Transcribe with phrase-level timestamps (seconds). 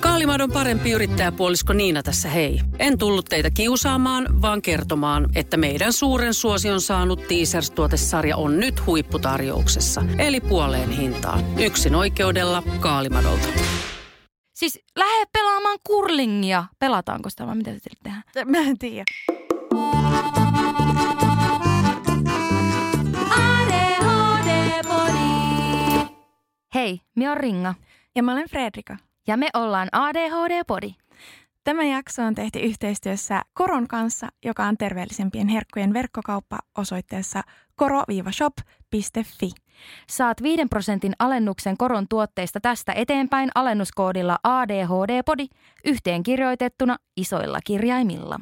[0.00, 2.60] Kaalimadon parempi yrittäjäpuolisko Niina tässä hei.
[2.78, 10.02] En tullut teitä kiusaamaan, vaan kertomaan, että meidän suuren suosion saanut Teasers-tuotesarja on nyt huipputarjouksessa.
[10.18, 11.60] Eli puoleen hintaan.
[11.60, 13.48] Yksin oikeudella Kaalimadolta.
[14.54, 16.64] Siis lähde pelaamaan kurlingia.
[16.78, 18.22] Pelataanko sitä vai mitä te tehdään?
[18.44, 19.04] Mä en tiedä.
[26.74, 27.74] Hei, minä on Ringa.
[28.16, 28.96] Ja mä olen Fredrika.
[29.30, 30.94] Ja me ollaan ADHD-podi.
[31.64, 37.42] Tämä jakso on tehty yhteistyössä Koron kanssa, joka on terveellisempien herkkujen verkkokauppa osoitteessa
[37.76, 39.50] koro-shop.fi.
[40.08, 45.46] Saat 5 prosentin alennuksen koron tuotteista tästä eteenpäin alennuskoodilla ADHD-podi
[45.84, 48.40] yhteenkirjoitettuna isoilla kirjaimilla.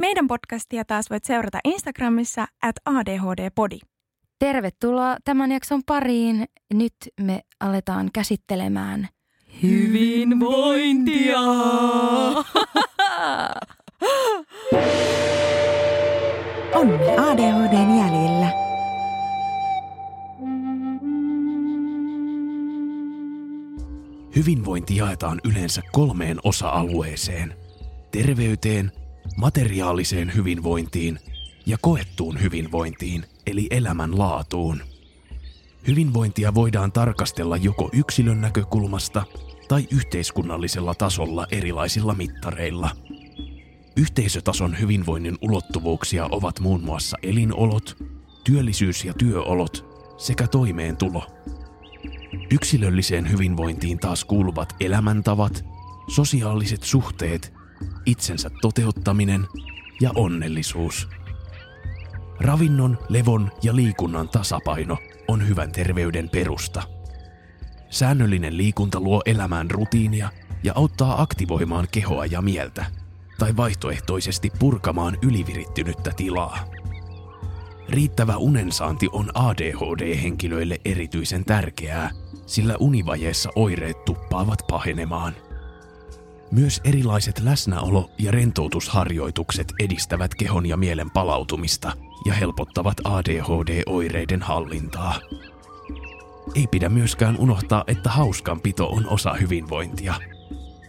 [0.00, 3.78] Meidän podcastia taas voit seurata Instagramissa at ADHD-podi.
[4.38, 6.44] Tervetuloa tämän jakson pariin.
[6.74, 9.08] Nyt me aletaan käsittelemään
[9.62, 11.40] hyvinvointia.
[16.74, 18.50] Onni ADHDn jäljillä.
[24.36, 27.54] Hyvinvointi jaetaan yleensä kolmeen osa-alueeseen.
[28.10, 28.92] Terveyteen,
[29.36, 31.18] materiaaliseen hyvinvointiin
[31.66, 34.82] ja koettuun hyvinvointiin, eli elämänlaatuun.
[35.86, 39.22] Hyvinvointia voidaan tarkastella joko yksilön näkökulmasta
[39.68, 42.90] tai yhteiskunnallisella tasolla erilaisilla mittareilla.
[43.96, 47.96] Yhteisötason hyvinvoinnin ulottuvuuksia ovat muun muassa elinolot,
[48.44, 49.86] työllisyys- ja työolot
[50.16, 51.26] sekä toimeentulo.
[52.50, 55.64] Yksilölliseen hyvinvointiin taas kuuluvat elämäntavat,
[56.14, 57.52] sosiaaliset suhteet,
[58.06, 59.46] itsensä toteuttaminen
[60.00, 61.08] ja onnellisuus.
[62.40, 64.98] Ravinnon, levon ja liikunnan tasapaino
[65.28, 66.95] on hyvän terveyden perusta.
[67.90, 70.28] Säännöllinen liikunta luo elämään rutiinia
[70.62, 72.84] ja auttaa aktivoimaan kehoa ja mieltä,
[73.38, 76.58] tai vaihtoehtoisesti purkamaan ylivirittynyttä tilaa.
[77.88, 82.10] Riittävä unensaanti on ADHD-henkilöille erityisen tärkeää,
[82.46, 85.34] sillä univajeessa oireet tuppaavat pahenemaan.
[86.50, 91.92] Myös erilaiset läsnäolo- ja rentoutusharjoitukset edistävät kehon ja mielen palautumista
[92.24, 95.20] ja helpottavat ADHD-oireiden hallintaa.
[96.54, 100.14] Ei pidä myöskään unohtaa, että hauskanpito on osa hyvinvointia.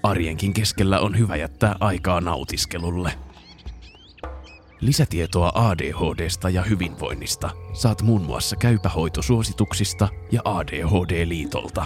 [0.03, 3.11] Arjenkin keskellä on hyvä jättää aikaa nautiskelulle.
[4.81, 11.85] Lisätietoa ADHDsta ja hyvinvoinnista saat muun muassa käypähoitosuosituksista ja ADHD-liitolta.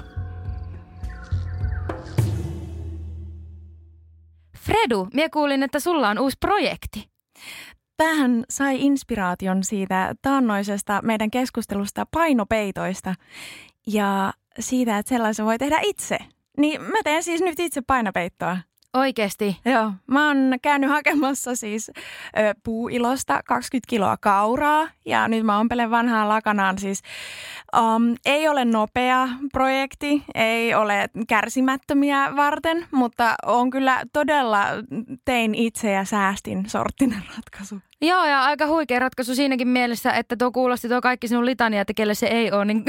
[4.57, 7.10] Fredu, mie kuulin, että sulla on uusi projekti.
[7.97, 13.15] Tähän sai inspiraation siitä taannoisesta meidän keskustelusta painopeitoista
[13.87, 16.17] ja siitä, että sellaisen voi tehdä itse.
[16.57, 18.57] Niin mä teen siis nyt itse painopeittoa.
[18.93, 19.57] Oikeesti.
[19.65, 21.93] Joo, mä oon käynyt hakemassa siis ö,
[22.63, 27.01] puuilosta 20 kiloa kauraa ja nyt mä ompelen vanhaan lakanaan siis.
[27.77, 34.65] Um, ei ole nopea projekti, ei ole kärsimättömiä varten, mutta on kyllä todella
[35.25, 37.90] tein itse ja säästin sorttinen ratkaisu.
[38.01, 41.93] Joo, ja aika huikea ratkaisu siinäkin mielessä, että tuo kuulosti tuo kaikki sinun litania, että
[41.93, 42.83] kelle se ei ole, niin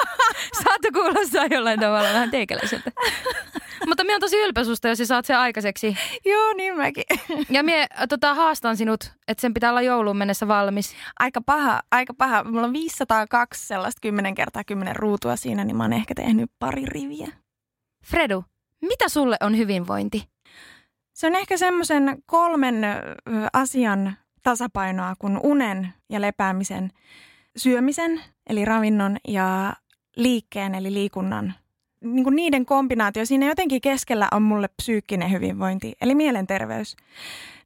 [0.64, 2.90] saatto kuulostaa jollain tavalla vähän teikäläiseltä.
[3.88, 5.96] Mutta minä on tosi ylpeä susta, jos sä saat sen aikaiseksi.
[6.24, 7.04] Joo, niin mäkin.
[7.50, 10.94] Ja minä tota, haastan sinut, että sen pitää olla jouluun mennessä valmis.
[11.18, 12.44] Aika paha, aika paha.
[12.44, 16.86] Mulla on 502 sellaista 10 kertaa 10 ruutua siinä, niin mä oon ehkä tehnyt pari
[16.86, 17.28] riviä.
[18.04, 18.44] Fredu,
[18.80, 20.28] mitä sulle on hyvinvointi?
[21.12, 22.86] Se on ehkä semmoisen kolmen
[23.52, 26.90] asian tasapainoa kuin unen ja lepäämisen,
[27.56, 29.72] syömisen eli ravinnon ja
[30.16, 31.54] liikkeen eli liikunnan.
[32.04, 36.96] Niin kuin niiden kombinaatio, siinä jotenkin keskellä on mulle psyykkinen hyvinvointi eli mielenterveys.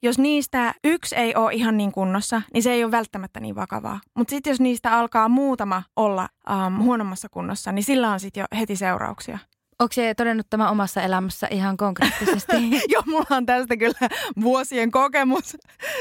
[0.03, 4.01] Jos niistä yksi ei ole ihan niin kunnossa, niin se ei ole välttämättä niin vakavaa.
[4.15, 6.29] Mutta sitten jos niistä alkaa muutama olla
[6.67, 9.39] um, huonommassa kunnossa, niin sillä on sitten jo heti seurauksia.
[9.79, 12.53] Onko se todennut tämä omassa elämässä ihan konkreettisesti?
[12.93, 14.09] Joo, mulla on tästä kyllä
[14.41, 15.57] vuosien kokemus.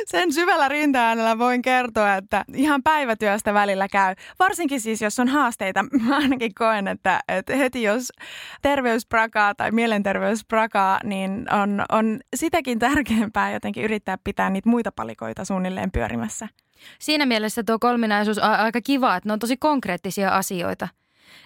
[0.06, 4.16] Sen syvällä rintaäänellä voin kertoa, että ihan päivätyöstä välillä käy.
[4.40, 5.84] Varsinkin siis, jos on haasteita.
[5.84, 8.12] Mä ainakin koen, että, että heti jos
[8.62, 14.92] terveys prakaa tai mielenterveys prakaa, niin on, on sitäkin tärkeämpää jotenkin yrittää pitää niitä muita
[14.92, 16.48] palikoita suunnilleen pyörimässä.
[17.00, 20.88] Siinä mielessä tuo kolminaisuus on aika kiva, että ne on tosi konkreettisia asioita.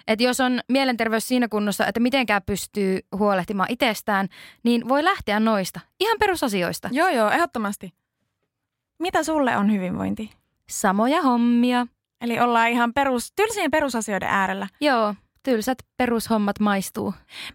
[0.06, 4.28] Että jos on mielenterveys siinä kunnossa, että mitenkään pystyy huolehtimaan itsestään,
[4.62, 5.80] niin voi lähteä noista.
[6.00, 6.88] Ihan perusasioista.
[6.92, 7.94] Joo, joo, ehdottomasti.
[8.98, 10.30] Mitä sulle on hyvinvointi?
[10.70, 11.86] Samoja hommia.
[12.20, 14.68] Eli ollaan ihan perus, tylsien perusasioiden äärellä.
[14.80, 15.14] Joo.
[15.42, 17.14] tylsät perushommat maistuu.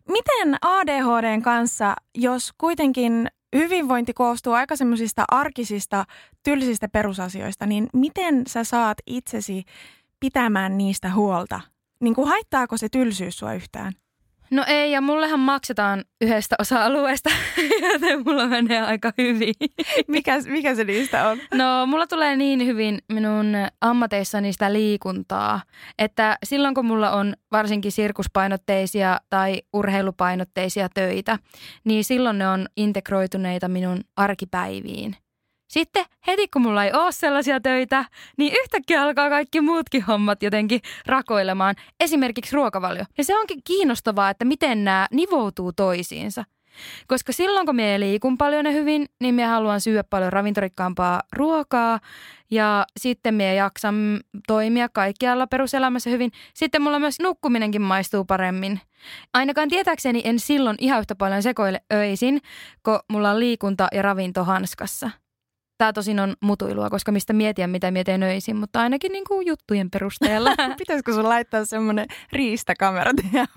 [0.10, 6.06] Miten ADHDn kanssa, jos kuitenkin hyvinvointi koostuu aika semmoisista arkisista,
[6.44, 9.64] tylsistä perusasioista, niin miten sä saat itsesi
[10.20, 11.62] pitämään niistä huolta?
[12.00, 13.94] Niin kuin haittaako se tylsyys sua yhtään?
[14.52, 17.30] No ei, ja mullehan maksetaan yhdestä osa-alueesta,
[17.94, 19.54] joten mulla menee aika hyvin.
[20.08, 21.38] Mikä, mikä se niistä on?
[21.54, 25.62] No, mulla tulee niin hyvin minun ammateissani sitä liikuntaa,
[26.00, 31.40] että silloin kun mulla on varsinkin sirkuspainotteisia tai urheilupainotteisia töitä,
[31.84, 35.16] niin silloin ne on integroituneita minun arkipäiviin.
[35.76, 38.06] Sitten heti kun mulla ei ole sellaisia töitä,
[38.38, 41.76] niin yhtäkkiä alkaa kaikki muutkin hommat jotenkin rakoilemaan.
[42.00, 43.04] Esimerkiksi ruokavalio.
[43.18, 46.44] Ja se onkin kiinnostavaa, että miten nämä nivoutuu toisiinsa.
[47.08, 52.00] Koska silloin kun me liikun paljon ja hyvin, niin me haluan syödä paljon ravintorikkaampaa ruokaa
[52.52, 56.32] ja sitten me jaksan toimia kaikkialla peruselämässä hyvin.
[56.54, 58.80] Sitten mulla myös nukkuminenkin maistuu paremmin.
[59.34, 62.42] Ainakaan tietääkseni en silloin ihan yhtä paljon sekoile öisin,
[62.84, 65.25] kun mulla on liikunta ja ravinto hanskassa.
[65.78, 69.90] Tämä tosin on mutuilua, koska mistä mietiä, mitä mietin öisin, mutta ainakin niin kuin juttujen
[69.90, 70.52] perusteella.
[70.78, 73.48] Pitäisikö sun laittaa semmoinen riistakamera teidän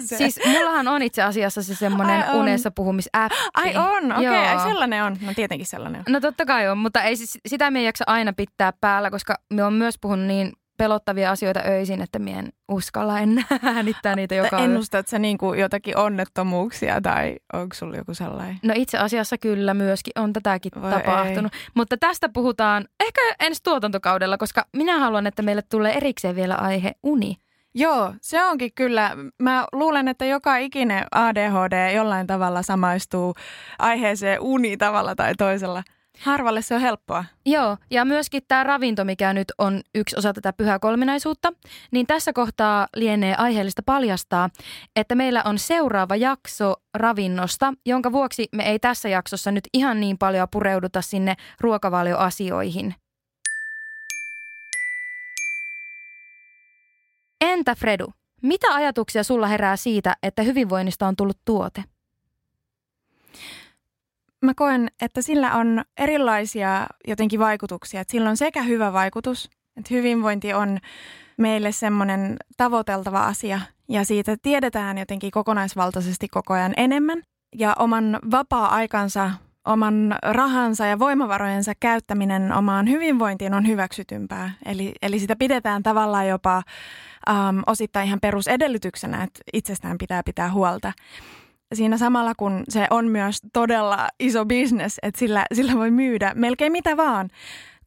[0.00, 3.36] Siis mullahan on itse asiassa se semmoinen unessa puhumisäppi.
[3.54, 4.46] Ai on, okei, okay.
[4.46, 5.16] Ai sellainen on.
[5.20, 6.12] No tietenkin sellainen on.
[6.12, 9.34] No totta kai on, mutta ei, siis, sitä me ei jaksa aina pitää päällä, koska
[9.52, 13.44] me on myös puhunut niin pelottavia asioita öisin, että mien uskalla enää
[13.74, 18.58] äänittää niitä joka Ennustat sä niin kuin jotakin onnettomuuksia tai onko sulla joku sellainen?
[18.62, 21.54] No itse asiassa kyllä myöskin on tätäkin Voi tapahtunut.
[21.54, 21.60] Ei.
[21.74, 26.92] Mutta tästä puhutaan ehkä ensi tuotantokaudella, koska minä haluan, että meille tulee erikseen vielä aihe
[27.02, 27.36] uni.
[27.74, 29.16] Joo, se onkin kyllä.
[29.38, 33.34] Mä luulen, että joka ikinen ADHD jollain tavalla samaistuu
[33.78, 35.82] aiheeseen uni tavalla tai toisella.
[36.20, 37.24] Harvalle se on helppoa.
[37.46, 41.52] Joo, ja myöskin tämä ravinto, mikä nyt on yksi osa tätä pyhää kolminaisuutta,
[41.90, 44.50] niin tässä kohtaa lienee aiheellista paljastaa,
[44.96, 50.18] että meillä on seuraava jakso ravinnosta, jonka vuoksi me ei tässä jaksossa nyt ihan niin
[50.18, 52.94] paljon pureuduta sinne ruokavalioasioihin.
[57.40, 58.12] Entä Fredu,
[58.42, 61.84] mitä ajatuksia sulla herää siitä, että hyvinvoinnista on tullut tuote?
[64.44, 68.00] Mä koen, että sillä on erilaisia jotenkin vaikutuksia.
[68.00, 70.78] Että sillä on sekä hyvä vaikutus, että hyvinvointi on
[71.38, 77.22] meille semmoinen tavoiteltava asia ja siitä tiedetään jotenkin kokonaisvaltaisesti koko ajan enemmän.
[77.54, 79.30] Ja oman vapaa-aikansa,
[79.66, 84.50] oman rahansa ja voimavarojensa käyttäminen omaan hyvinvointiin on hyväksytympää.
[84.64, 86.62] Eli, eli sitä pidetään tavallaan jopa
[87.30, 90.92] um, osittain ihan perusedellytyksenä, että itsestään pitää pitää huolta
[91.74, 96.72] siinä samalla kun se on myös todella iso bisnes, että sillä, sillä voi myydä melkein
[96.72, 97.28] mitä vaan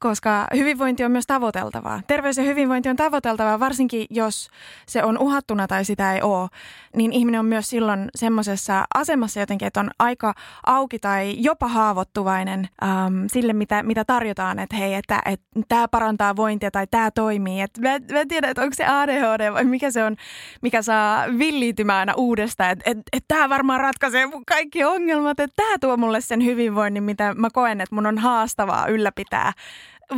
[0.02, 2.02] koska hyvinvointi on myös tavoiteltavaa.
[2.08, 4.50] Terveys ja hyvinvointi on tavoiteltavaa, varsinkin jos
[4.88, 6.50] se on uhattuna tai sitä ei ole,
[6.96, 10.34] niin ihminen on myös silloin semmoisessa asemassa jotenkin, että on aika
[10.66, 16.36] auki tai jopa haavoittuvainen äm, sille, mitä, mitä tarjotaan, että hei, että, että tämä parantaa
[16.36, 17.62] vointia tai tämä toimii.
[17.62, 20.16] Et mä, mä en tiedä, että onko se ADHD vai mikä se on,
[20.62, 25.56] mikä saa villiytymään aina uudestaan, että et, et tämä varmaan ratkaisee mun kaikki ongelmat, että
[25.56, 29.54] tämä tuo mulle sen hyvinvoinnin, mitä mä koen, että mun on haastavaa ylläpitää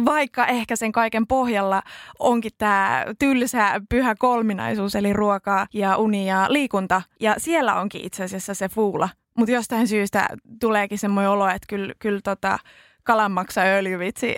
[0.05, 1.81] vaikka ehkä sen kaiken pohjalla
[2.19, 7.01] onkin tämä tylsä pyhä kolminaisuus, eli ruoka ja uni ja liikunta.
[7.19, 9.09] Ja siellä onkin itse asiassa se fuula.
[9.37, 10.27] Mutta jostain syystä
[10.59, 12.59] tuleekin semmoinen olo, että kyllä, kyllä tota,
[13.03, 14.35] kalanmaksa öljyvitsi.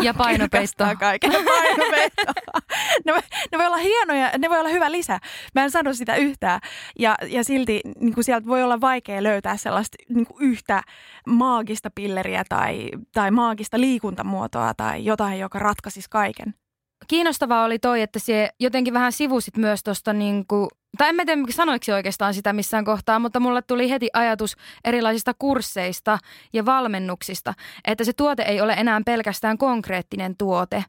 [0.00, 0.84] Ja painopeitto.
[0.98, 1.32] kaiken.
[1.32, 2.32] Painopeitto.
[3.04, 3.20] ne, voi,
[3.52, 5.18] ne voi olla hienoja, ne voi olla hyvä lisä.
[5.54, 6.60] Mä en sano sitä yhtään.
[6.98, 10.82] Ja, ja silti niin kuin sieltä voi olla vaikea löytää sellaista niin kuin yhtä
[11.26, 16.54] maagista pilleriä tai, tai maagista liikuntamuotoa tai jotain, joka ratkaisisi kaiken.
[17.08, 21.24] Kiinnostavaa oli toi, että se jotenkin vähän sivusit myös tuosta niin kuin tai en mä
[21.24, 26.18] tiedä, sanoiksi oikeastaan sitä missään kohtaa, mutta mulle tuli heti ajatus erilaisista kursseista
[26.52, 30.84] ja valmennuksista, että se tuote ei ole enää pelkästään konkreettinen tuote.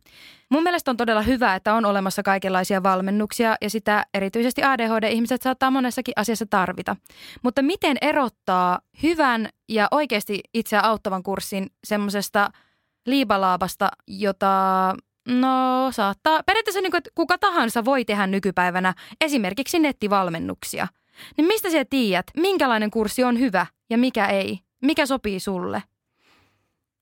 [0.49, 5.71] Mun mielestä on todella hyvä, että on olemassa kaikenlaisia valmennuksia ja sitä erityisesti ADHD-ihmiset saattaa
[5.71, 6.95] monessakin asiassa tarvita.
[7.43, 12.49] Mutta miten erottaa hyvän ja oikeasti itseä auttavan kurssin semmoisesta
[13.05, 14.95] liibalaabasta, jota
[15.29, 16.43] No saattaa.
[16.43, 20.87] Periaatteessa niin kuin, että kuka tahansa voi tehdä nykypäivänä esimerkiksi nettivalmennuksia.
[21.37, 24.59] Niin mistä sä tiedät, minkälainen kurssi on hyvä ja mikä ei?
[24.81, 25.83] Mikä sopii sulle?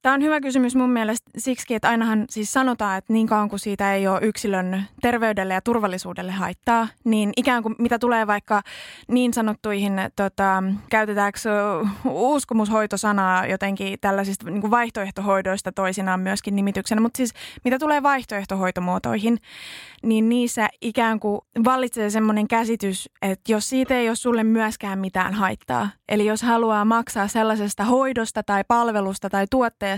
[0.08, 3.60] Tämä on hyvä kysymys mun mielestä siksi, että ainahan siis sanotaan, että niin kauan kuin
[3.60, 8.62] siitä ei ole yksilön terveydelle ja turvallisuudelle haittaa, niin ikään kuin mitä tulee vaikka
[9.08, 11.40] niin sanottuihin, tota, käytetäänkö
[12.06, 17.34] uskomushoitosanaa jotenkin tällaisista niin kuin vaihtoehtohoidoista toisinaan myöskin nimityksenä, mutta siis
[17.64, 19.38] mitä tulee vaihtoehtohoitomuotoihin,
[20.04, 25.34] niin niissä ikään kuin vallitsee semmoinen käsitys, että jos siitä ei ole sulle myöskään mitään
[25.34, 29.97] haittaa, eli jos haluaa maksaa sellaisesta hoidosta tai palvelusta tai tuotteesta,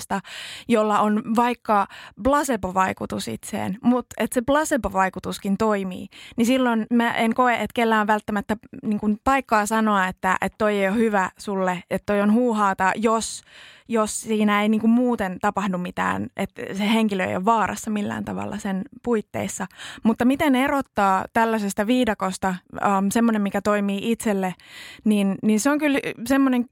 [0.68, 1.88] jolla on vaikka
[2.24, 8.58] placebo-vaikutus itseen, mutta että se placebo-vaikutuskin toimii, niin silloin mä en koe, että kellään välttämättä
[8.84, 12.92] niin kuin paikkaa sanoa, että, että toi ei ole hyvä sulle, että toi on huuhaata,
[12.96, 13.42] jos
[13.90, 18.26] jos siinä ei niin kuin muuten tapahdu mitään, että se henkilö ei ole vaarassa millään
[18.26, 19.68] tavalla sen puitteissa.
[20.04, 24.56] Mutta miten erottaa tällaisesta viidakosta um, semmoinen, mikä toimii itselle,
[25.04, 26.66] niin, niin se on kyllä semmoinen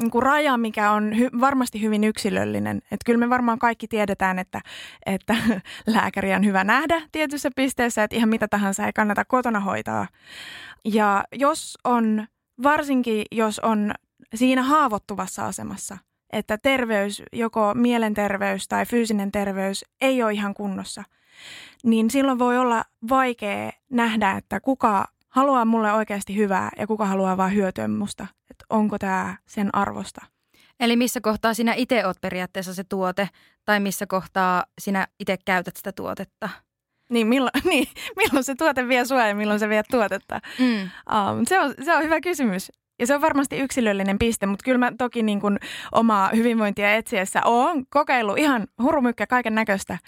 [0.00, 2.76] niin kuin raja, mikä on hy- varmasti hyvin yksilöllinen.
[2.76, 4.60] Että kyllä me varmaan kaikki tiedetään, että,
[5.06, 5.36] että
[5.86, 10.06] lääkäri on hyvä nähdä tietyssä pisteessä, että ihan mitä tahansa ei kannata kotona hoitaa.
[10.84, 12.26] Ja jos on,
[12.62, 13.92] varsinkin jos on
[14.34, 15.98] siinä haavoittuvassa asemassa,
[16.32, 21.04] että terveys, joko mielenterveys tai fyysinen terveys ei ole ihan kunnossa,
[21.84, 27.36] niin silloin voi olla vaikea nähdä, että kuka haluaa mulle oikeasti hyvää ja kuka haluaa
[27.36, 28.26] vain hyötyä musta.
[28.50, 30.26] Että onko tämä sen arvosta.
[30.80, 33.28] Eli missä kohtaa sinä itse oot periaatteessa se tuote
[33.64, 36.48] tai missä kohtaa sinä itse käytät sitä tuotetta?
[37.10, 40.40] Niin milloin, niin, milloin se tuote vie sua ja milloin se vie tuotetta?
[40.58, 40.82] Mm.
[40.82, 42.72] Um, se, on, se on hyvä kysymys.
[42.98, 45.58] Ja se on varmasti yksilöllinen piste, mutta kyllä mä toki niin kuin
[45.92, 49.98] omaa hyvinvointia etsiessä oon kokeillut ihan hurumykkä kaiken näköistä.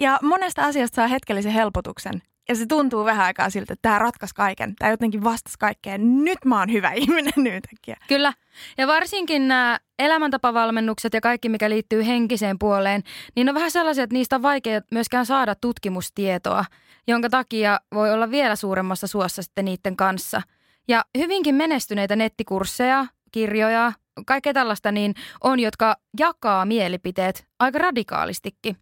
[0.00, 2.22] Ja monesta asiasta saa hetkellisen helpotuksen.
[2.48, 4.74] Ja se tuntuu vähän aikaa siltä, että tämä ratkaisi kaiken.
[4.78, 6.24] Tämä jotenkin vastasi kaikkeen.
[6.24, 7.96] Nyt mä oon hyvä ihminen yhtäkkiä.
[8.08, 8.32] Kyllä.
[8.78, 13.02] Ja varsinkin nämä elämäntapavalmennukset ja kaikki, mikä liittyy henkiseen puoleen,
[13.36, 16.64] niin on vähän sellaisia, että niistä on vaikea myöskään saada tutkimustietoa,
[17.06, 20.42] jonka takia voi olla vielä suuremmassa suossa sitten niiden kanssa–
[20.90, 23.92] ja hyvinkin menestyneitä nettikursseja, kirjoja,
[24.26, 28.76] kaikkea tällaista niin on, jotka jakaa mielipiteet aika radikaalistikin.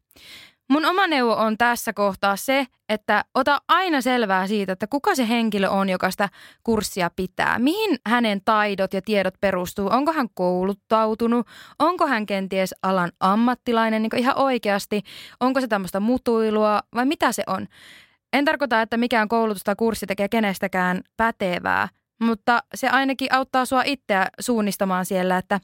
[0.70, 5.28] Mun oma neuvo on tässä kohtaa se, että ota aina selvää siitä, että kuka se
[5.28, 6.28] henkilö on, joka sitä
[6.62, 7.58] kurssia pitää.
[7.58, 9.88] Mihin hänen taidot ja tiedot perustuu?
[9.92, 11.46] Onko hän kouluttautunut?
[11.78, 15.02] Onko hän kenties alan ammattilainen niin ihan oikeasti?
[15.40, 17.66] Onko se tämmöistä mutuilua vai mitä se on?
[18.32, 21.88] En tarkoita, että mikään koulutus tai kurssi tekee kenestäkään pätevää,
[22.20, 25.60] mutta se ainakin auttaa sua itseä suunnistamaan siellä, että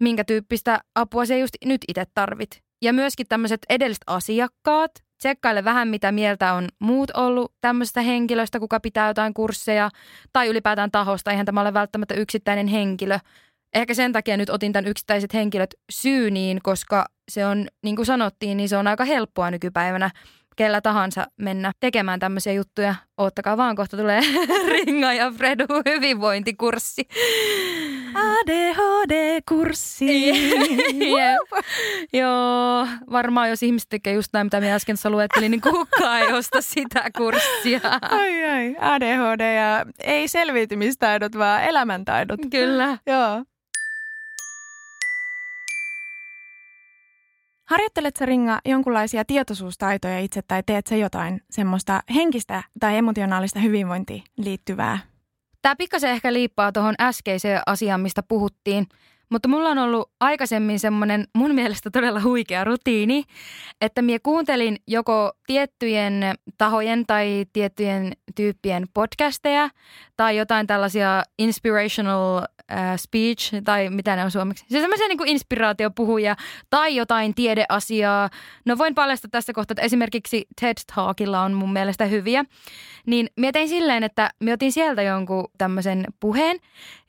[0.00, 2.64] minkä tyyppistä apua se just nyt itse tarvit.
[2.82, 8.80] Ja myöskin tämmöiset edelliset asiakkaat, tsekkaile vähän mitä mieltä on muut ollut tämmöisestä henkilöstä, kuka
[8.80, 9.90] pitää jotain kursseja,
[10.32, 13.18] tai ylipäätään tahosta, eihän tämä ole välttämättä yksittäinen henkilö.
[13.74, 18.56] Ehkä sen takia nyt otin tämän yksittäiset henkilöt syyniin, koska se on, niin kuin sanottiin,
[18.56, 20.10] niin se on aika helppoa nykypäivänä
[20.56, 22.94] kellä tahansa mennä tekemään tämmöisiä juttuja.
[23.18, 24.20] Oottakaa vaan, kohta tulee
[24.72, 27.08] Ringa ja Fredu hyvinvointikurssi.
[28.14, 30.06] ADHD-kurssi.
[32.12, 36.60] Joo, varmaan jos ihmiset tekee just näin, mitä minä äsken luettelin, niin kukaan ei osta
[36.60, 37.80] sitä kurssia.
[38.10, 42.40] Ai ai, ADHD ja ei selviytymistaidot, vaan elämäntaidot.
[42.50, 42.98] Kyllä.
[43.06, 43.44] Joo.
[47.64, 54.22] Harjoittelet sä Ringa jonkunlaisia tietoisuustaitoja itse tai teet sä jotain semmoista henkistä tai emotionaalista hyvinvointiin
[54.36, 54.98] liittyvää?
[55.62, 58.86] Tämä pikkasen ehkä liippaa tuohon äskeiseen asiaan, mistä puhuttiin.
[59.30, 63.24] Mutta mulla on ollut aikaisemmin semmoinen mun mielestä todella huikea rutiini,
[63.80, 69.68] että minä kuuntelin joko tiettyjen tahojen tai tiettyjen tyyppien podcasteja
[70.16, 72.44] tai jotain tällaisia inspirational uh,
[72.96, 74.64] speech tai mitä ne on suomeksi.
[74.68, 76.36] Siis semmoisia niin inspiraatiopuhuja
[76.70, 78.30] tai jotain tiedeasiaa.
[78.64, 82.44] No voin paljastaa tässä kohtaa, että esimerkiksi TED Talkilla on mun mielestä hyviä.
[83.06, 86.56] Niin mietin silleen, että mä otin sieltä jonkun tämmöisen puheen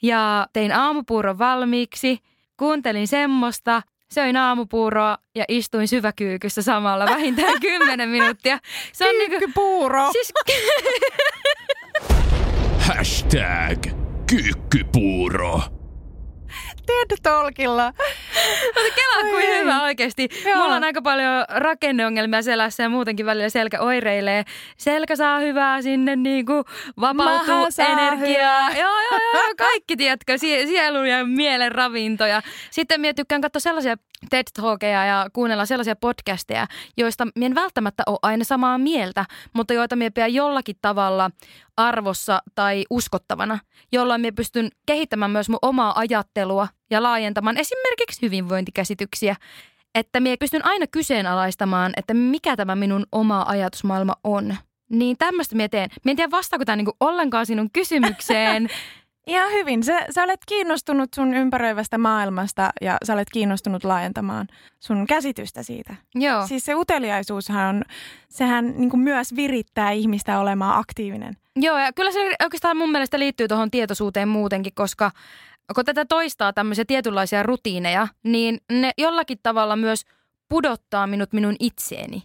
[0.02, 2.15] ja tein aamupuuron valmiiksi.
[2.58, 3.82] Kuuntelin semmoista,
[4.14, 8.60] söin aamupuuroa ja istuin syväkyykyssä samalla vähintään 10 minuuttia.
[8.94, 10.12] Se on niinku, puuro.
[10.12, 10.34] Siis...
[12.80, 13.86] Hashtag
[14.30, 15.62] kyykkypuuro.
[16.86, 17.94] TED-tolkilla.
[18.66, 20.30] Mutta kelaa kuin hyvä oikeasti.
[20.46, 20.62] Joo.
[20.62, 24.44] Mulla on aika paljon rakenneongelmia selässä ja muutenkin välillä selkä oireilee.
[24.78, 26.64] Selkä saa hyvää sinne niin kuin
[27.02, 28.70] vapautuu energiaa.
[28.70, 32.42] Joo, joo, joo, kaikki tiedätkö, sielun ja mielen ravintoja.
[32.72, 33.96] Sitten minä tykkään katsoa sellaisia
[34.30, 39.74] TED Talkeja ja kuunnella sellaisia podcasteja, joista minä en välttämättä ole aina samaa mieltä, mutta
[39.74, 41.32] joita minä pidän jollakin tavalla
[41.78, 43.60] arvossa tai uskottavana,
[43.92, 49.36] jolloin minä pystyn kehittämään myös mun omaa ajattelua ja laajentamaan esimerkiksi hyvinvointikäsityksiä.
[49.96, 54.56] että minä pystyn aina kyseenalaistamaan, että mikä tämä minun oma ajatusmaailma on.
[54.90, 55.90] Niin tämmöistä minä teen.
[56.04, 58.68] Minä en tiedä vastaako tämä niinku ollenkaan sinun kysymykseen.
[59.28, 59.84] Ihan hyvin.
[59.84, 64.48] Sä, sä olet kiinnostunut sun ympäröivästä maailmasta ja sä olet kiinnostunut laajentamaan
[64.80, 65.96] sun käsitystä siitä.
[66.16, 66.48] Joo.
[66.48, 67.84] Siis se uteliaisuushan on,
[68.30, 71.38] sehän niin myös virittää ihmistä olemaan aktiivinen.
[71.56, 75.12] Joo, ja kyllä se oikeastaan mun mielestä liittyy tuohon tietoisuuteen muutenkin, koska
[75.76, 80.02] kun tätä toistaa tämmöisiä tietynlaisia rutiineja, niin ne jollakin tavalla myös
[80.50, 82.24] pudottaa minut minun itseeni.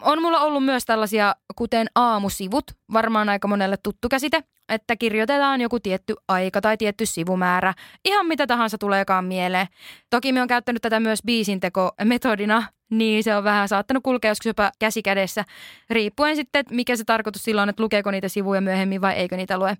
[0.00, 5.80] On mulla ollut myös tällaisia, kuten aamusivut, varmaan aika monelle tuttu käsite, että kirjoitetaan joku
[5.80, 9.66] tietty aika tai tietty sivumäärä, ihan mitä tahansa tuleekaan mieleen.
[10.10, 14.72] Toki me on käyttänyt tätä myös biisinteko-metodina, niin se on vähän saattanut kulkea joskus jopa
[14.78, 15.44] käsi kädessä,
[15.90, 19.58] riippuen sitten, että mikä se tarkoitus silloin, että lukeeko niitä sivuja myöhemmin vai eikö niitä
[19.58, 19.76] lue.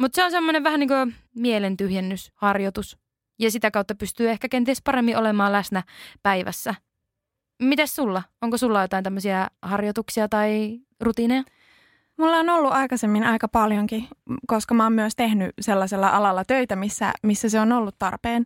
[0.00, 2.98] Mutta se on semmoinen vähän niin kuin mielentyhjennysharjoitus.
[3.38, 5.82] Ja sitä kautta pystyy ehkä kenties paremmin olemaan läsnä
[6.22, 6.74] päivässä.
[7.62, 8.22] Mites sulla?
[8.40, 11.42] Onko sulla jotain tämmöisiä harjoituksia tai rutiineja?
[12.18, 14.08] Mulla on ollut aikaisemmin aika paljonkin,
[14.46, 18.44] koska mä oon myös tehnyt sellaisella alalla töitä, missä, missä se on ollut tarpeen.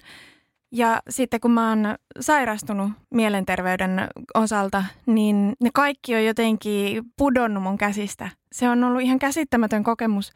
[0.72, 7.78] Ja sitten kun mä oon sairastunut mielenterveyden osalta, niin ne kaikki on jotenkin pudonnut mun
[7.78, 8.30] käsistä.
[8.52, 10.32] Se on ollut ihan käsittämätön kokemus,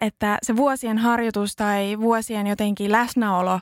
[0.00, 3.60] että se vuosien harjoitus tai vuosien jotenkin läsnäolo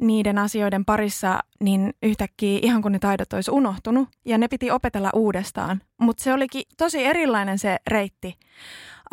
[0.00, 5.10] niiden asioiden parissa, niin yhtäkkiä ihan kun ne taidot olisi unohtunut ja ne piti opetella
[5.14, 5.80] uudestaan.
[6.00, 8.38] Mutta se olikin tosi erilainen se reitti.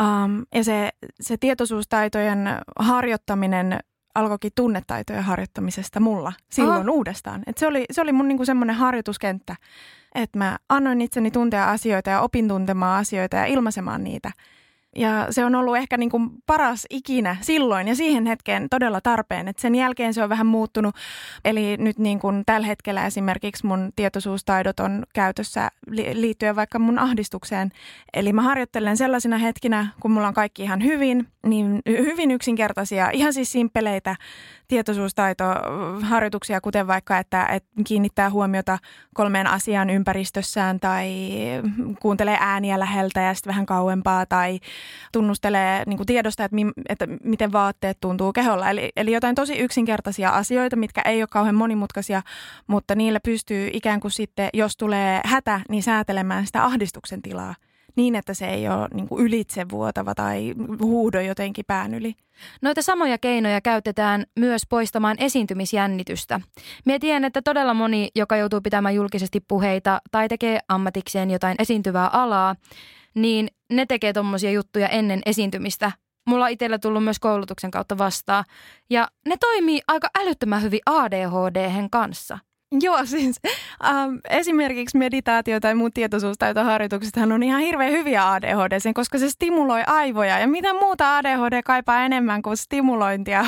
[0.02, 0.90] Um, ja se,
[1.22, 3.80] se tietoisuustaitojen harjoittaminen
[4.16, 6.92] alkoikin tunnetaitojen harjoittamisesta mulla silloin Aha.
[6.92, 7.44] uudestaan.
[7.48, 9.56] Et se oli, se oli mun niinku semmoinen harjoituskenttä,
[10.16, 14.32] että mä annoin itseni tuntea asioita ja opin tuntemaan asioita ja ilmaisemaan niitä–
[14.98, 19.48] ja se on ollut ehkä niin kuin paras ikinä silloin ja siihen hetkeen todella tarpeen.
[19.48, 20.96] Et sen jälkeen se on vähän muuttunut.
[21.46, 25.72] Eli nyt niin kuin tällä hetkellä esimerkiksi mun tietoisuustaidot on käytössä
[26.14, 27.72] liittyen vaikka mun ahdistukseen.
[28.14, 33.34] Eli mä harjoittelen sellaisina hetkinä, kun mulla on kaikki ihan hyvin, niin hyvin yksinkertaisia, ihan
[33.34, 34.16] siis simppeleitä
[34.68, 38.80] tietoisuustaitoharjoituksia, kuten vaikka, että, että kiinnittää huomiota
[39.14, 41.12] kolmeen asiaan ympäristössään tai
[42.02, 44.60] kuuntelee ääniä läheltä ja sitten vähän kauempaa tai
[45.12, 48.70] tunnustelee niin kuin tiedosta, että, mi, että miten vaatteet tuntuu keholla.
[48.70, 52.22] Eli, eli jotain tosi yksinkertaisia asioita, mitkä ei ole kauhean monimutkaisia,
[52.68, 57.56] mutta niillä pystyy ikään kuin sitten, jos tulee hätä, niin säätelemään sitä ahdistuksen tilaa
[57.98, 62.16] niin, että se ei ole niin kuin ylitsevuotava tai huudo jotenkin pään yli.
[62.62, 66.42] Noita samoja keinoja käytetään myös poistamaan esiintymisjännitystä.
[66.86, 72.08] Mie tiedän, että todella moni, joka joutuu pitämään julkisesti puheita tai tekee ammatikseen jotain esiintyvää
[72.08, 72.56] alaa,
[73.18, 75.92] niin ne tekee tuommoisia juttuja ennen esiintymistä.
[76.28, 78.44] Mulla on itsellä tullut myös koulutuksen kautta vastaan.
[78.90, 82.40] Ja ne toimii aika älyttömän hyvin ADHD kanssa.
[82.82, 83.40] Joo, siis
[83.86, 90.40] ähm, esimerkiksi meditaatio tai muut tietoisuustaitoharjoituksethan on ihan hirveän hyviä ADHD, koska se stimuloi aivoja.
[90.40, 93.40] Ja mitä muuta ADHD kaipaa enemmän kuin stimulointia,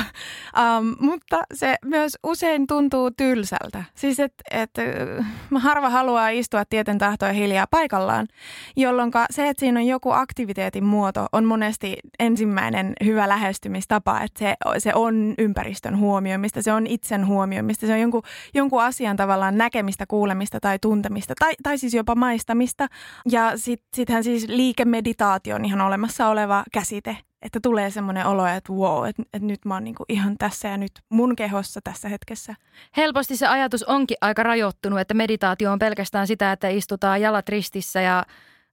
[0.58, 3.84] ähm, mutta se myös usein tuntuu tylsältä.
[3.94, 8.28] Siis että et, äh, harva haluaa istua tieten tahtoja hiljaa paikallaan,
[8.76, 14.54] jolloin se, että siinä on joku aktiviteetin muoto, on monesti ensimmäinen hyvä lähestymistapa, että se,
[14.78, 18.22] se on ympäristön huomioimista, se on itsen huomioimista, se on jonkun,
[18.54, 22.86] jonkun asian asian tavallaan näkemistä, kuulemista tai tuntemista tai, tai siis jopa maistamista.
[23.30, 28.72] Ja sitten sittenhän siis liikemeditaatio on ihan olemassa oleva käsite, että tulee semmoinen olo, että
[28.72, 32.54] wow, että, että nyt mä oon niinku ihan tässä ja nyt mun kehossa tässä hetkessä.
[32.96, 38.00] Helposti se ajatus onkin aika rajoittunut, että meditaatio on pelkästään sitä, että istutaan jalat ristissä
[38.00, 38.24] ja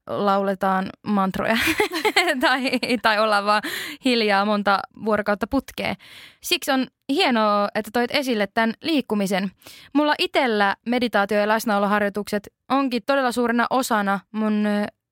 [0.07, 1.57] lauletaan mantroja
[2.41, 3.61] tai, tai ollaan vaan
[4.05, 5.95] hiljaa monta vuorokautta putkeen.
[6.43, 9.51] Siksi on hienoa, että toit esille tämän liikkumisen.
[9.93, 14.67] Mulla itsellä meditaatio- ja läsnäoloharjoitukset onkin todella suurena osana mun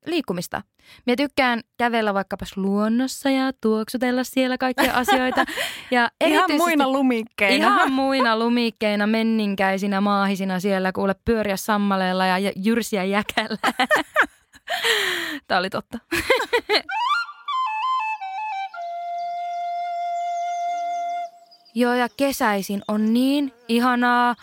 [0.06, 0.62] liikkumista.
[1.06, 5.44] Mä tykkään kävellä vaikkapa luonnossa ja tuoksutella siellä kaikkia asioita.
[5.90, 7.54] Ja ihan muina lumikkeina.
[7.54, 13.58] Ihan muina lumikkeina, menninkäisinä, maahisina siellä kuule pyöriä sammaleella ja jyrsiä jäkällä.
[15.48, 15.98] Tämä oli totta.
[21.74, 24.34] Joo, ja kesäisin on niin ihanaa.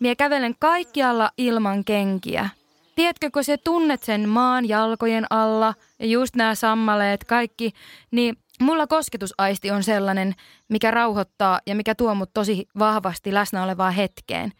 [0.00, 2.48] Mie kävelen kaikkialla ilman kenkiä.
[2.94, 7.70] Tiedätkö, kun se tunnet sen maan jalkojen alla ja just nämä sammaleet, kaikki,
[8.10, 10.34] niin mulla kosketusaisti on sellainen,
[10.68, 14.52] mikä rauhoittaa ja mikä tuo mut tosi vahvasti läsnä olevaan hetkeen.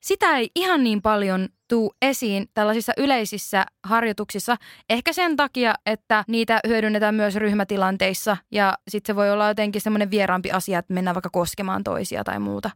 [0.00, 4.56] Sitä ei ihan niin paljon tuu esiin tällaisissa yleisissä harjoituksissa.
[4.90, 10.10] Ehkä sen takia, että niitä hyödynnetään myös ryhmätilanteissa ja sitten se voi olla jotenkin semmoinen
[10.10, 12.70] vieraampi asia, että mennään vaikka koskemaan toisia tai muuta.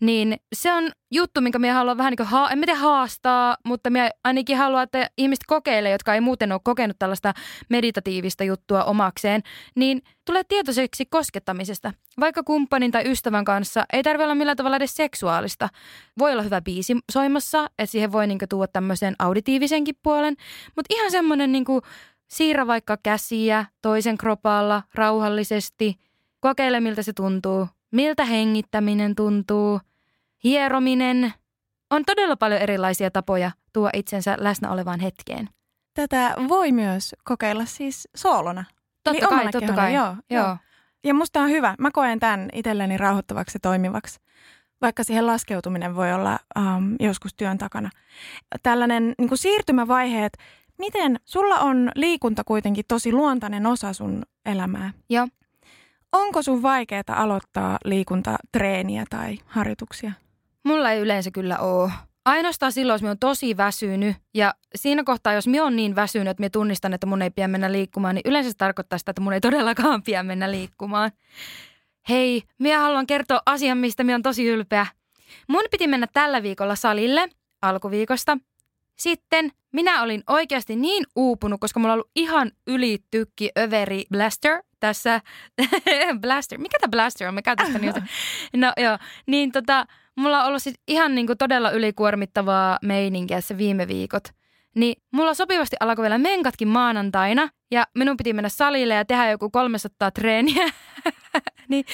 [0.00, 4.10] Niin se on juttu, minkä minä haluan vähän niin kuin, ha- en haastaa, mutta minä
[4.24, 7.34] ainakin haluan, että ihmiset kokeilee, jotka ei muuten ole kokenut tällaista
[7.68, 9.42] meditatiivista juttua omakseen,
[9.74, 11.92] niin tulee tietoiseksi koskettamisesta.
[12.20, 15.68] Vaikka kumppanin tai ystävän kanssa ei tarvitse olla millään tavalla edes seksuaalista.
[16.18, 20.36] Voi olla hyvä biisi soimassa, että siihen voi niin tuoda tämmöisen auditiivisenkin puolen,
[20.76, 21.64] mutta ihan semmoinen niin
[22.28, 25.96] siirrä vaikka käsiä toisen kropalla rauhallisesti,
[26.40, 29.80] kokeile miltä se tuntuu, miltä hengittäminen tuntuu,
[30.44, 31.32] hierominen.
[31.90, 35.48] On todella paljon erilaisia tapoja tuo itsensä läsnä olevaan hetkeen.
[35.94, 38.64] Tätä voi myös kokeilla siis soolona.
[39.04, 39.94] Totta kai, totta kai.
[39.94, 40.16] Joo, joo.
[40.44, 40.56] joo.
[41.04, 41.74] Ja musta on hyvä.
[41.78, 44.20] Mä koen tämän itselleni rauhoittavaksi ja toimivaksi.
[44.82, 47.90] Vaikka siihen laskeutuminen voi olla um, joskus työn takana.
[48.62, 50.38] Tällainen niin kuin siirtymävaihe, että
[50.78, 54.92] miten sulla on liikunta kuitenkin tosi luontainen osa sun elämää.
[55.10, 55.28] Joo.
[56.12, 60.12] Onko sun vaikeaa aloittaa liikuntatreeniä tai harjoituksia?
[60.64, 61.90] Mulla ei yleensä kyllä ole.
[62.24, 66.28] Ainoastaan silloin, jos mä oon tosi väsynyt ja siinä kohtaa, jos mä oon niin väsynyt,
[66.28, 69.22] että mä tunnistan, että mun ei pidä mennä liikkumaan, niin yleensä se tarkoittaa sitä, että
[69.22, 71.10] mun ei todellakaan pidä mennä liikkumaan.
[72.08, 74.86] Hei, minä haluan kertoa asian, mistä minä on tosi ylpeä.
[75.48, 77.28] Mun piti mennä tällä viikolla salille
[77.62, 78.38] alkuviikosta.
[78.96, 85.20] Sitten minä olin oikeasti niin uupunut, koska mulla on ollut ihan ylitykki överi blaster tässä.
[86.22, 87.34] blaster, mikä tämä blaster on?
[87.34, 88.08] Me käytetään sitä niin.
[88.56, 93.58] No joo, niin tota, mulla on ollut siis ihan niin kuin todella ylikuormittavaa meininkiä se
[93.58, 94.28] viime viikot.
[94.76, 99.50] Niin mulla sopivasti alkoi vielä menkatkin maanantaina ja minun piti mennä salille ja tehdä joku
[99.50, 100.68] 300 treeniä.
[101.68, 101.84] niin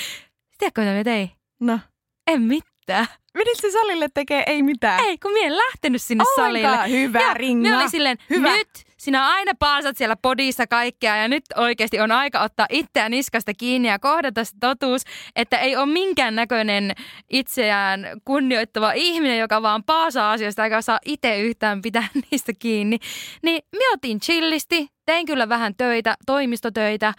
[0.58, 1.30] tiedätkö mitä me tein?
[1.60, 1.78] No.
[2.26, 3.06] En mitään.
[3.34, 5.00] Menit se salille tekee ei mitään?
[5.04, 6.98] Ei, kun mie en lähtenyt sinne Ollenkaan salille.
[7.00, 7.68] hyvä ja ringa.
[7.68, 8.52] Mä olin silleen, Hyvä.
[8.56, 8.68] nyt
[9.02, 13.88] sinä aina paasat siellä podissa kaikkea ja nyt oikeasti on aika ottaa itseään niskasta kiinni
[13.88, 15.02] ja kohdata se totuus,
[15.36, 16.92] että ei ole minkään näköinen
[17.30, 22.98] itseään kunnioittava ihminen, joka vaan paasaa asioista eikä saa itse yhtään pitää niistä kiinni.
[23.42, 27.14] Niin me otin chillisti, tein kyllä vähän töitä, toimistotöitä,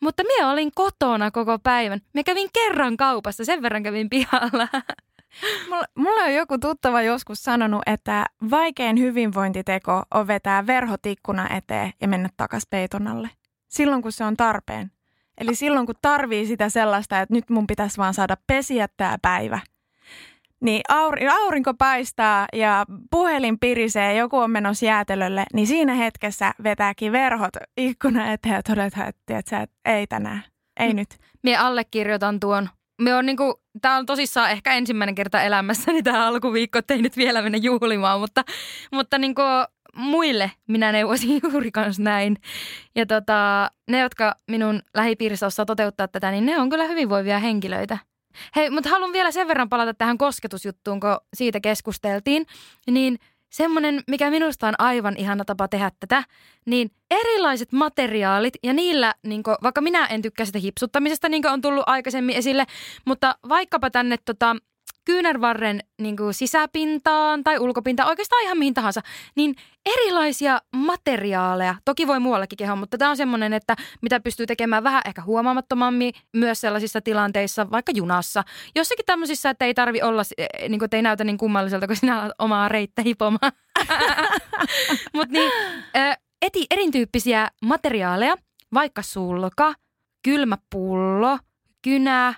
[0.00, 2.00] mutta minä olin kotona koko päivän.
[2.14, 4.68] Mä kävin kerran kaupassa, sen verran kävin pihalla.
[5.68, 12.08] Mulla, mulla on joku tuttava joskus sanonut, että vaikein hyvinvointiteko on vetää verhotikkuna eteen ja
[12.08, 13.30] mennä takas peiton alle.
[13.68, 14.90] Silloin kun se on tarpeen.
[15.38, 19.58] Eli silloin kun tarvii sitä sellaista, että nyt mun pitäisi vaan saada pesiä tää päivä.
[20.60, 27.12] Niin aur- aurinko paistaa ja puhelin pirisee, joku on menossa jäätelölle, niin siinä hetkessä vetääkin
[27.12, 30.44] verhot ikkuna eteen ja todetaan, että, että ei tänään,
[30.80, 30.96] ei Mm.
[30.96, 31.08] nyt.
[31.42, 32.68] Mie allekirjoitan tuon.
[33.02, 37.42] Me on niinku, tää on tosissaan ehkä ensimmäinen kerta elämässäni tämä alkuviikko, ettei nyt vielä
[37.42, 38.44] mennä juhlimaan, mutta,
[38.92, 39.42] mutta niinku
[39.94, 42.36] muille minä neuvoisin juuri kanssa näin.
[42.94, 47.98] Ja tota, ne, jotka minun lähipiirissä osaa toteuttaa tätä, niin ne on kyllä hyvinvoivia henkilöitä.
[48.56, 52.46] Hei, mutta haluan vielä sen verran palata tähän kosketusjuttuun, kun siitä keskusteltiin.
[52.90, 53.18] Niin
[53.54, 56.24] semmoinen, mikä minusta on aivan ihana tapa tehdä tätä,
[56.66, 61.52] niin erilaiset materiaalit ja niillä, niin kuin, vaikka minä en tykkää sitä hipsuttamisesta, niin kuin
[61.52, 62.64] on tullut aikaisemmin esille,
[63.04, 64.56] mutta vaikkapa tänne tota,
[65.04, 69.00] kyynärvarren niin kuin sisäpintaan tai ulkopintaan, oikeastaan ihan mihin tahansa,
[69.36, 69.54] niin
[69.86, 75.02] erilaisia materiaaleja, toki voi muuallekin kehoon, mutta tämä on semmoinen, että mitä pystyy tekemään vähän
[75.06, 78.44] ehkä huomaamattomammin myös sellaisissa tilanteissa, vaikka junassa.
[78.74, 81.96] Jossakin tämmöisissä, että ei tarvi olla, eh, niin kuin, että ei näytä niin kummalliselta, kun
[81.96, 83.52] sinä omaa reittä hipomaan.
[85.14, 85.50] mutta niin,
[86.42, 88.36] eti erityyppisiä materiaaleja,
[88.74, 89.74] vaikka sulka,
[90.22, 91.38] kylmä pullo,
[91.82, 92.34] kynä,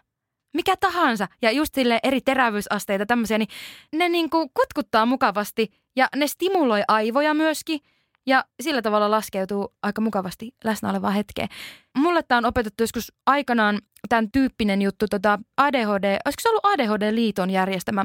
[0.56, 3.48] mikä tahansa ja just sille eri terävyysasteita tämmöisiä, niin
[3.92, 7.80] ne niinku kutkuttaa mukavasti ja ne stimuloi aivoja myöskin
[8.26, 11.48] ja sillä tavalla laskeutuu aika mukavasti läsnä olevaan hetkeen.
[11.96, 17.50] Mulle tämä on opetettu joskus aikanaan tämän tyyppinen juttu, tota ADHD, olisiko se ollut ADHD-liiton
[17.50, 18.04] järjestämä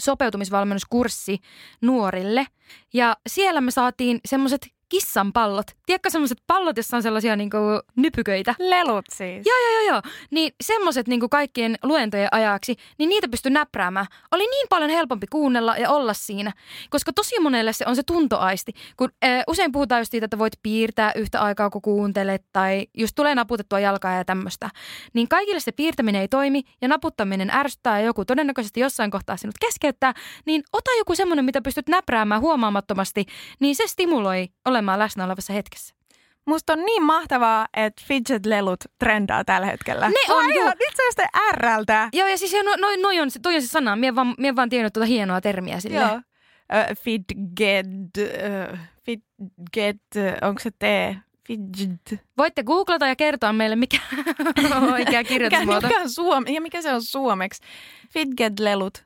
[0.00, 1.38] sopeutumisvalmennuskurssi
[1.82, 2.46] nuorille.
[2.94, 5.66] Ja siellä me saatiin semmoiset kissanpallot.
[5.86, 7.56] Tiedätkö semmoiset pallot, jossa on sellaisia niinku
[7.96, 8.54] nypyköitä?
[8.58, 9.46] Lelut siis.
[9.46, 10.02] Joo, joo, joo, joo.
[10.30, 14.06] Niin semmoiset niin kaikkien luentojen ajaksi, niin niitä pystyi näpräämään.
[14.32, 16.52] Oli niin paljon helpompi kuunnella ja olla siinä.
[16.90, 18.72] Koska tosi monelle se on se tuntoaisti.
[18.96, 23.14] Kun äh, usein puhutaan just siitä, että voit piirtää yhtä aikaa, kun kuuntelet, tai just
[23.14, 24.70] tulee naputettua jalkaa ja tämmöistä.
[25.12, 29.54] Niin kaikille se piirtäminen ei toimi, ja naputtaminen ärsyttää, ja joku todennäköisesti jossain kohtaa sinut
[29.60, 30.14] keskeyttää,
[30.46, 33.24] niin ota joku semmoinen, mitä pystyt näpräämään huomaamattomasti,
[33.60, 35.94] niin se stimuloi olemaan läsnä olevassa hetkessä.
[36.46, 40.08] Musta on niin mahtavaa, että fidget-lelut trendaa tällä hetkellä.
[40.08, 40.68] Ne on, ihan, joo.
[40.68, 42.08] nyt se on.
[42.12, 42.88] Joo, ja siis no, no,
[43.22, 43.96] on, se- toi on se sana.
[43.96, 45.96] Mie vaan, mie vaan tiennyt tuota hienoa termiä sille.
[45.96, 46.14] Joo.
[46.14, 47.86] uh, fidget,
[48.18, 50.02] uh, fidget,
[50.42, 50.82] onko se T?
[51.46, 52.20] Fidget.
[52.38, 53.98] Voitte googlata ja kertoa meille, mikä
[54.76, 55.86] on oikea Mikä, kirjoitusmuoto.
[55.88, 57.62] mikä, on suom- ja mikä se on suomeksi?
[58.12, 59.04] Fidget-lelut.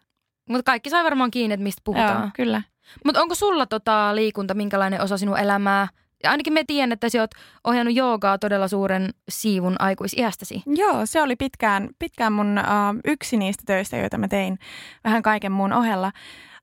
[0.49, 2.33] Mutta kaikki sai varmaan kiinni, että mistä Joo, puhutaan.
[2.33, 2.63] kyllä.
[3.05, 5.89] Mutta onko sulla tota liikunta minkälainen osa sinun elämää?
[6.23, 7.31] Ja ainakin me tiedän, että sä oot
[7.65, 10.63] ohjannut joogaa todella suuren siivun aikuisiästäsi.
[10.67, 14.59] Joo, se oli pitkään, pitkään mun uh, yksi niistä töistä, joita mä tein
[15.05, 16.13] vähän kaiken muun ohella.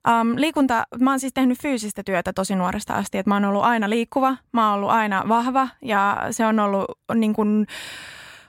[0.08, 3.62] Um, liikunta, mä oon siis tehnyt fyysistä työtä tosi nuoresta asti, että mä oon ollut
[3.62, 6.84] aina liikkuva, mä oon ollut aina vahva ja se on ollut
[7.14, 7.66] niin kuin,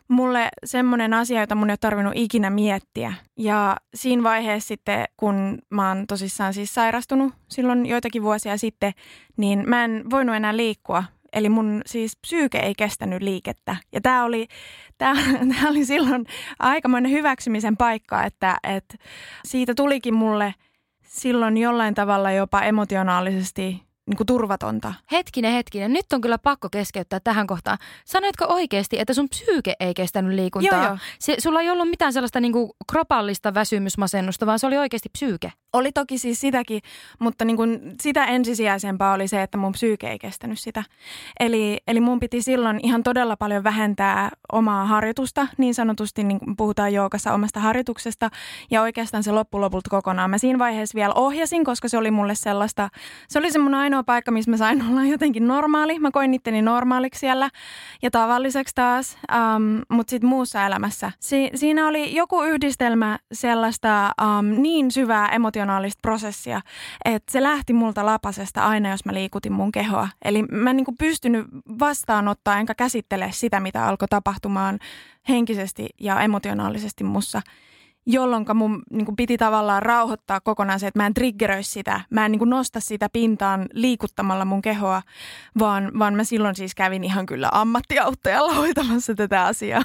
[0.07, 3.13] mulle semmoinen asia, jota mun ei ole tarvinnut ikinä miettiä.
[3.37, 8.93] Ja siinä vaiheessa sitten, kun mä oon tosissaan siis sairastunut silloin joitakin vuosia sitten,
[9.37, 11.03] niin mä en voinut enää liikkua.
[11.33, 13.75] Eli mun siis psyyke ei kestänyt liikettä.
[13.91, 14.47] Ja tämä oli,
[15.69, 16.25] oli silloin
[16.59, 18.97] aikamoinen hyväksymisen paikka, että, että
[19.45, 20.53] siitä tulikin mulle
[21.03, 24.93] silloin jollain tavalla jopa emotionaalisesti niin kuin turvatonta.
[25.11, 25.93] Hetkinen, hetkinen.
[25.93, 27.77] Nyt on kyllä pakko keskeyttää tähän kohtaan.
[28.05, 30.79] Sanoitko oikeasti, että sun psyyke ei kestänyt liikuntaa?
[30.79, 30.97] Joo, joo.
[31.19, 35.51] Se, sulla ei ollut mitään sellaista niinku kropallista väsymysmasennusta, vaan se oli oikeasti psyyke.
[35.73, 36.81] Oli toki siis sitäkin,
[37.19, 40.83] mutta niin kuin sitä ensisijaisempaa oli se, että mun psyyke ei kestänyt sitä.
[41.39, 46.55] Eli, eli mun piti silloin ihan todella paljon vähentää omaa harjoitusta, niin sanotusti niin kuin
[46.55, 48.29] puhutaan joukassa omasta harjoituksesta,
[48.71, 50.29] ja oikeastaan se loppu lopulta kokonaan.
[50.29, 52.89] Mä siinä vaiheessa vielä ohjasin, koska se oli mulle sellaista,
[53.29, 55.99] se oli se mun ainoa paikka, missä mä sain olla jotenkin normaali.
[55.99, 57.49] Mä koin itteni normaaliksi siellä
[58.01, 59.17] ja tavalliseksi taas,
[59.55, 61.11] um, mutta sitten muussa elämässä.
[61.19, 66.61] Si- siinä oli joku yhdistelmä sellaista um, niin syvää emotionaalista prosessia,
[67.05, 70.09] että se lähti multa lapasesta aina, jos mä liikutin mun kehoa.
[70.25, 71.45] Eli mä en niin pystynyt
[71.79, 74.79] vastaanottaa enkä käsittele sitä, mitä alkoi tapahtumaan
[75.29, 77.41] henkisesti ja emotionaalisesti mussa
[78.05, 82.01] jolloin mun niin kuin piti tavallaan rauhoittaa kokonaan se, että mä en triggeröisi sitä.
[82.09, 85.01] Mä en niin kuin nosta sitä pintaan liikuttamalla mun kehoa,
[85.59, 89.83] vaan, vaan mä silloin siis kävin ihan kyllä ammattiauttajalla hoitamassa tätä asiaa.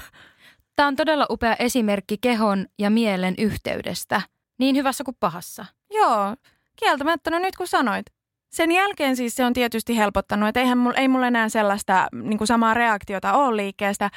[0.75, 4.21] Tämä on todella upea esimerkki kehon ja mielen yhteydestä,
[4.59, 5.65] niin hyvässä kuin pahassa.
[5.93, 6.35] Joo,
[6.75, 8.05] kieltämättä, no nyt kun sanoit.
[8.51, 12.37] Sen jälkeen siis se on tietysti helpottanut, että eihän mulla, ei mulla enää sellaista niin
[12.37, 14.09] kuin samaa reaktiota ole liikkeestä.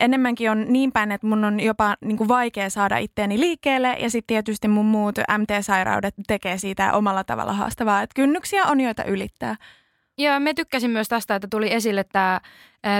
[0.00, 4.10] Enemmänkin on niin päin, että mun on jopa niin kuin vaikea saada itteeni liikkeelle ja
[4.10, 8.02] sitten tietysti mun muut MT-sairaudet tekee siitä omalla tavalla haastavaa.
[8.02, 9.56] Että kynnyksiä on joita ylittää.
[10.18, 12.40] Ja me tykkäsin myös tästä, että tuli esille tämä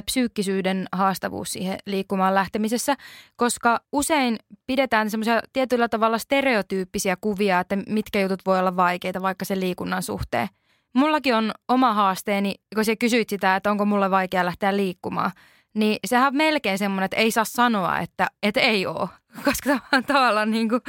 [0.04, 2.96] psyykkisyyden haastavuus siihen liikkumaan lähtemisessä,
[3.36, 9.44] koska usein pidetään semmoisia tietyllä tavalla stereotyyppisiä kuvia, että mitkä jutut voi olla vaikeita vaikka
[9.44, 10.48] sen liikunnan suhteen.
[10.92, 15.30] Mullakin on oma haasteeni, kun sä kysyit sitä, että onko mulle vaikea lähteä liikkumaan,
[15.74, 19.08] niin sehän on melkein semmoinen, että ei saa sanoa, että, että ei ole.
[19.44, 20.80] Koska tavallaan, niin kuin,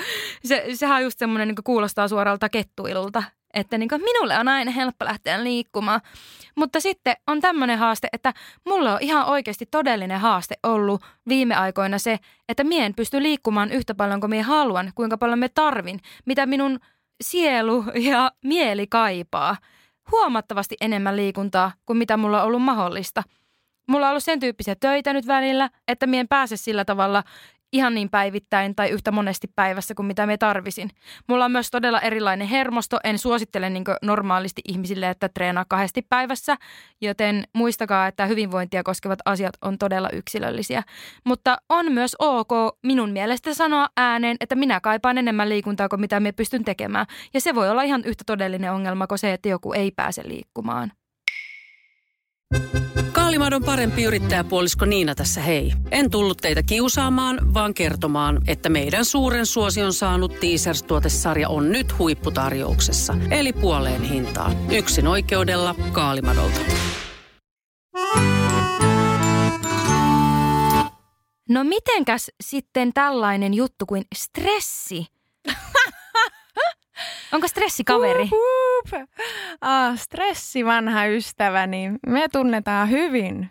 [0.44, 4.72] se, sehän on just semmoinen, niin kuulostaa suoralta kettuilulta, että niin kuin, minulle on aina
[4.72, 6.02] helppo lähteä liikkumaan.
[6.56, 8.34] Mutta sitten on tämmöinen haaste, että
[8.66, 13.72] mulla on ihan oikeasti todellinen haaste ollut viime aikoina se, että mie en pysty liikkumaan
[13.72, 16.80] yhtä paljon kuin mie haluan, kuinka paljon me tarvin, mitä minun
[17.24, 19.58] sielu ja mieli kaipaa.
[20.12, 23.24] Huomattavasti enemmän liikuntaa kuin mitä mulla on ollut mahdollista.
[23.88, 27.24] Mulla on ollut sen tyyppisiä töitä nyt välillä, että mie en pääse sillä tavalla
[27.74, 30.90] ihan niin päivittäin tai yhtä monesti päivässä kuin mitä me tarvisin.
[31.28, 33.00] Mulla on myös todella erilainen hermosto.
[33.04, 36.58] En suosittele niin normaalisti ihmisille, että treenaa kahdesti päivässä,
[37.02, 40.84] joten muistakaa, että hyvinvointia koskevat asiat on todella yksilöllisiä.
[41.26, 42.52] Mutta on myös ok
[42.84, 47.06] minun mielestä sanoa ääneen, että minä kaipaan enemmän liikuntaa kuin mitä me pystyn tekemään.
[47.34, 50.92] Ja se voi olla ihan yhtä todellinen ongelma kuin se, että joku ei pääse liikkumaan.
[53.12, 55.74] Kaalimadon parempi yrittäjäpuolisko Niina tässä hei.
[55.92, 63.16] En tullut teitä kiusaamaan, vaan kertomaan, että meidän suuren suosion saanut Teasers-tuotesarja on nyt huipputarjouksessa.
[63.32, 64.72] Eli puoleen hintaan.
[64.72, 66.60] Yksin oikeudella Kaalimadolta.
[71.50, 75.06] No mitenkäs sitten tällainen juttu kuin stressi?
[77.34, 78.30] Onko stressi kaveri?
[78.86, 79.10] Uhup.
[79.62, 81.91] Ah, stressi, vanha ystäväni.
[82.08, 83.50] Me tunnetaan hyvin.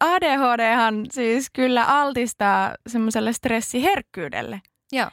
[0.00, 4.60] ADHDhan siis kyllä altistaa semmoiselle stressiherkkyydelle.
[4.92, 5.10] Joo.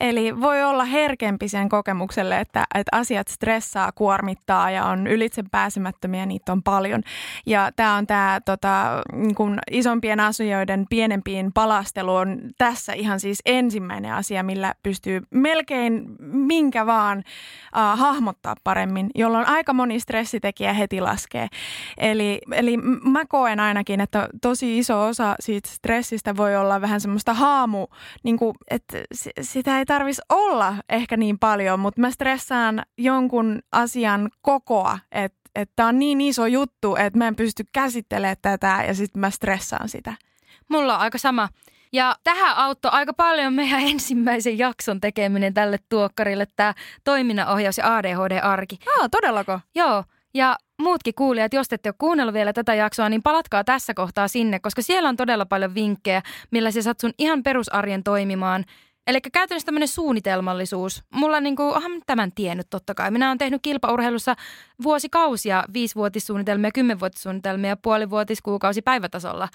[0.00, 6.26] Eli voi olla herkempi sen kokemukselle, että, että asiat stressaa, kuormittaa ja on ylitse pääsemättömiä,
[6.26, 7.02] niitä on paljon.
[7.46, 13.42] Ja tämä on tämä tota, niin kun isompien asioiden pienempiin palastelu on tässä ihan siis
[13.46, 21.00] ensimmäinen asia, millä pystyy melkein minkä vaan uh, hahmottaa paremmin, jolloin aika moni stressitekijä heti
[21.00, 21.48] laskee.
[21.98, 27.34] Eli, eli mä koen ainakin, että tosi iso osa siitä stressistä voi olla vähän semmoista
[27.34, 27.86] haamu,
[28.22, 28.98] niin kuin, että
[29.40, 35.72] sitä ei tarvis olla ehkä niin paljon, mutta mä stressaan jonkun asian kokoa, että että
[35.76, 39.88] tää on niin iso juttu, että mä en pysty käsittelemään tätä ja sitten mä stressaan
[39.88, 40.14] sitä.
[40.68, 41.48] Mulla on aika sama.
[41.92, 48.78] Ja tähän auttoi aika paljon meidän ensimmäisen jakson tekeminen tälle tuokkarille, tämä toiminnanohjaus ja ADHD-arki.
[48.98, 49.60] Aa, todellako?
[49.74, 50.04] Joo,
[50.34, 54.58] ja muutkin kuulijat, jos ette ole kuunnellut vielä tätä jaksoa, niin palatkaa tässä kohtaa sinne,
[54.60, 58.64] koska siellä on todella paljon vinkkejä, millä sä saat sun ihan perusarjen toimimaan.
[59.08, 61.02] Eli käytännössä tämmöinen suunnitelmallisuus.
[61.14, 63.10] Mulla niinku, onhan mä tämän tiennyt totta kai.
[63.10, 64.36] Minä olen tehnyt kilpaurheilussa
[64.82, 69.48] vuosikausia viisivuotissuunnitelmia, kymmenvuotissuunnitelmia, puolivuotis, kuukausi, päivätasolla.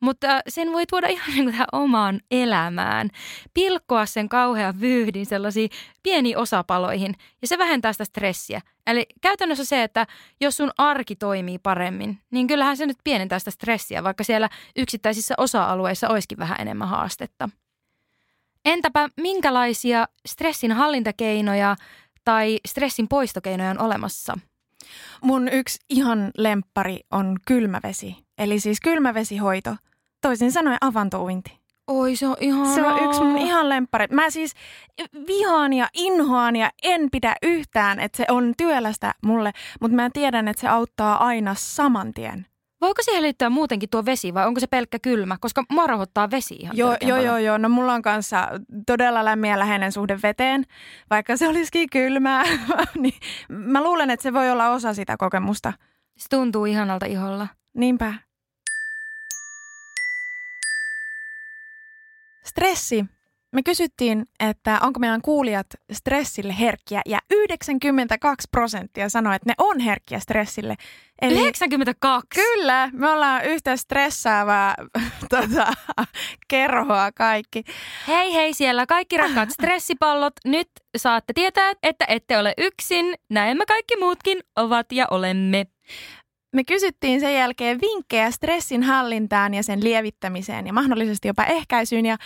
[0.00, 3.08] Mutta äh, sen voi tuoda ihan niin kuin tähän omaan elämään.
[3.54, 5.70] Pilkkoa sen kauhean vyyhdin sellaisiin
[6.02, 8.60] pieniin osapaloihin ja se vähentää sitä stressiä.
[8.86, 10.06] Eli käytännössä se, että
[10.40, 15.34] jos sun arki toimii paremmin, niin kyllähän se nyt pienentää sitä stressiä, vaikka siellä yksittäisissä
[15.38, 17.48] osa-alueissa olisikin vähän enemmän haastetta.
[18.64, 21.76] Entäpä minkälaisia stressin hallintakeinoja
[22.24, 24.38] tai stressin poistokeinoja on olemassa?
[25.22, 29.76] Mun yksi ihan lemppari on kylmävesi, eli siis kylmävesihoito.
[30.20, 31.60] Toisin sanoen avantouinti.
[31.86, 34.06] Oi, se on ihan Se on yksi mun ihan lemppari.
[34.10, 34.54] Mä siis
[35.26, 40.48] vihaan ja inhoan ja en pidä yhtään, että se on työlästä mulle, mutta mä tiedän,
[40.48, 42.46] että se auttaa aina saman tien.
[42.80, 45.36] Voiko siihen liittyä muutenkin tuo vesi vai onko se pelkkä kylmä?
[45.40, 47.58] Koska mua rauhoittaa vesi ihan Joo, joo, joo, joo.
[47.58, 48.48] No mulla on kanssa
[48.86, 50.64] todella lämmin ja läheinen suhde veteen,
[51.10, 52.44] vaikka se olisikin kylmää.
[53.02, 53.14] niin
[53.48, 55.72] mä luulen, että se voi olla osa sitä kokemusta.
[56.16, 57.48] Se tuntuu ihanalta iholla.
[57.74, 58.14] Niinpä.
[62.44, 63.04] Stressi.
[63.52, 69.80] Me kysyttiin, että onko meidän kuulijat stressille herkkiä ja 92 prosenttia sanoi, että ne on
[69.80, 70.76] herkkiä stressille.
[71.22, 72.26] Eli 92.
[72.34, 74.74] kyllä, me ollaan yhtä stressaavaa
[75.30, 75.72] tota,
[76.48, 77.64] kerhoa kaikki.
[78.08, 80.34] Hei hei siellä kaikki rakkaat stressipallot.
[80.44, 83.14] Nyt saatte tietää, että ette ole yksin.
[83.30, 85.66] Näin me kaikki muutkin ovat ja olemme.
[86.52, 92.06] Me kysyttiin sen jälkeen vinkkejä stressin hallintaan ja sen lievittämiseen ja mahdollisesti jopa ehkäisyyn.
[92.06, 92.16] Ja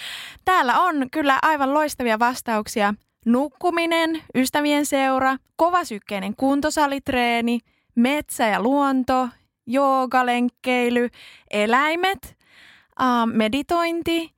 [0.44, 2.94] täällä on kyllä aivan loistavia vastauksia.
[3.26, 7.58] Nukkuminen, ystävien seura, kovasykkeinen kuntosalitreeni,
[7.94, 9.28] metsä ja luonto,
[9.66, 11.08] joogalenkeily,
[11.50, 12.36] eläimet,
[13.32, 14.33] meditointi,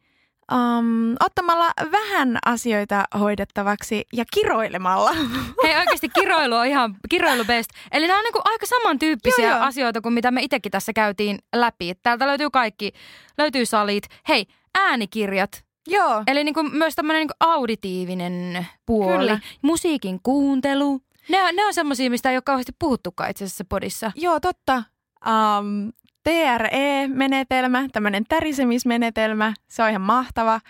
[0.52, 5.12] ähm, ottamalla vähän asioita hoidettavaksi ja kiroilemalla.
[5.62, 7.70] Hei oikeasti kiroilu on ihan kiroilu best.
[7.92, 9.64] Eli nämä on niinku aika samantyyppisiä Joo, joo.
[9.66, 11.92] asioita kuin mitä me itsekin tässä käytiin läpi.
[12.02, 12.92] Täältä löytyy kaikki,
[13.38, 14.04] löytyy salit.
[14.28, 14.46] Hei,
[14.78, 15.66] äänikirjat.
[15.88, 16.22] Joo.
[16.26, 19.18] Eli niinku myös tämmöinen niinku auditiivinen puoli.
[19.18, 19.38] Kyllä.
[19.62, 21.00] Musiikin kuuntelu.
[21.28, 24.12] Ne on, ne on semmoisia, mistä ei ole kauheasti puhuttukaan itse asiassa podissa.
[24.14, 24.82] Joo, totta.
[25.26, 25.92] Um,
[26.26, 30.60] TRE-menetelmä, tämmöinen tärisemismenetelmä, se on ihan mahtava.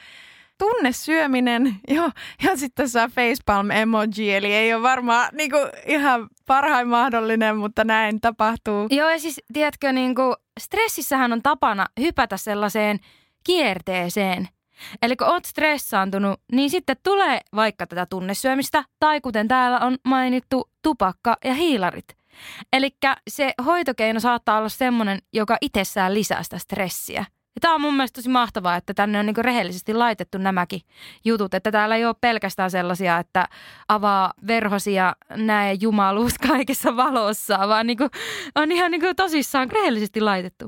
[0.59, 2.11] Tunnesyöminen, joo,
[2.45, 8.21] ja sitten tässä on facepalm-emoji, eli ei ole varmaan niinku, ihan parhain mahdollinen, mutta näin
[8.21, 8.87] tapahtuu.
[8.91, 12.99] Joo, ja siis tiedätkö, niin kuin, stressissähän on tapana hypätä sellaiseen
[13.45, 14.49] kierteeseen.
[15.03, 20.71] Eli kun oot stressaantunut, niin sitten tulee vaikka tätä tunnesyömistä, tai kuten täällä on mainittu,
[20.83, 22.17] tupakka ja hiilarit.
[22.73, 22.91] Eli
[23.29, 27.25] se hoitokeino saattaa olla semmoinen, joka itsessään lisää sitä stressiä.
[27.57, 30.81] Ja tämä on mun mielestä tosi mahtavaa, että tänne on niin rehellisesti laitettu nämäkin
[31.25, 33.49] jutut, että täällä ei ole pelkästään sellaisia, että
[33.89, 37.99] avaa verhosi ja näe jumaluus kaikessa valossa, vaan niin
[38.55, 40.67] on ihan niin tosissaan rehellisesti laitettu.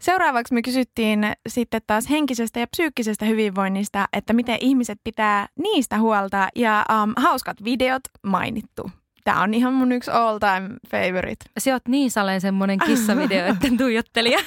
[0.00, 6.48] Seuraavaksi me kysyttiin sitten taas henkisestä ja psyykkisestä hyvinvoinnista, että miten ihmiset pitää niistä huolta,
[6.56, 8.90] ja um, hauskat videot mainittu.
[9.24, 11.44] Tämä on ihan mun yksi all time favorite.
[11.58, 14.38] Se oot niin saleen semmoinen kissavideo, että tuijottelija.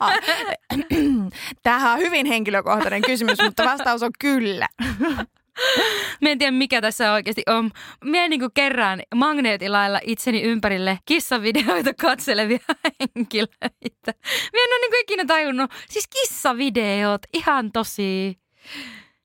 [1.62, 4.68] Tämähän on hyvin henkilökohtainen kysymys, mutta vastaus on kyllä.
[6.20, 7.70] Mä en tiedä, mikä tässä oikeasti on.
[8.04, 12.58] Mä niin kerran magneetilailla itseni ympärille kissavideoita katselevia
[13.16, 14.12] henkilöitä.
[14.52, 15.70] Mä en ole niin ikinä tajunnut.
[15.88, 18.38] Siis kissavideot, ihan tosi.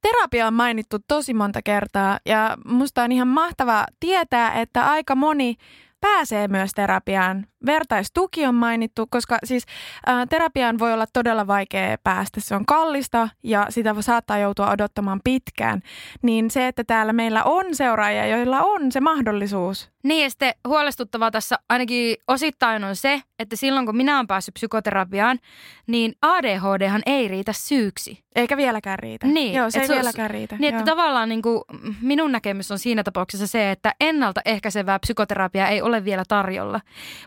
[0.01, 5.55] Terapia on mainittu tosi monta kertaa ja musta on ihan mahtava tietää, että aika moni
[6.01, 7.47] pääsee myös terapiaan.
[7.65, 9.63] Vertaistuki on mainittu, koska siis
[10.05, 12.39] ää, terapiaan voi olla todella vaikea päästä.
[12.41, 15.81] Se on kallista ja sitä saattaa joutua odottamaan pitkään.
[16.21, 19.91] Niin se, että täällä meillä on seuraajia, joilla on se mahdollisuus.
[20.03, 24.53] Niin ja sitten huolestuttavaa tässä ainakin osittain on se, että silloin kun minä olen päässyt
[24.53, 25.39] psykoterapiaan,
[25.87, 28.23] niin ADHDhan ei riitä syyksi.
[28.35, 29.27] Eikä vieläkään riitä.
[29.27, 30.55] Niin, Joo, se ei se vieläkään riitä.
[30.59, 31.61] Niin, että tavallaan niin kuin,
[32.01, 36.81] minun näkemys on siinä tapauksessa se, että ennaltaehkäisevää psykoterapiaa ei ole vielä tarjolla,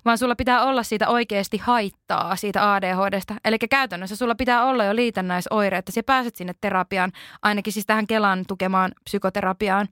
[0.05, 3.35] vaan sulla pitää olla siitä oikeasti haittaa siitä ADHDsta.
[3.45, 8.07] Eli käytännössä sulla pitää olla jo liitännäisoire, että sä pääset sinne terapiaan, ainakin siis tähän
[8.07, 9.89] Kelan tukemaan psykoterapiaan.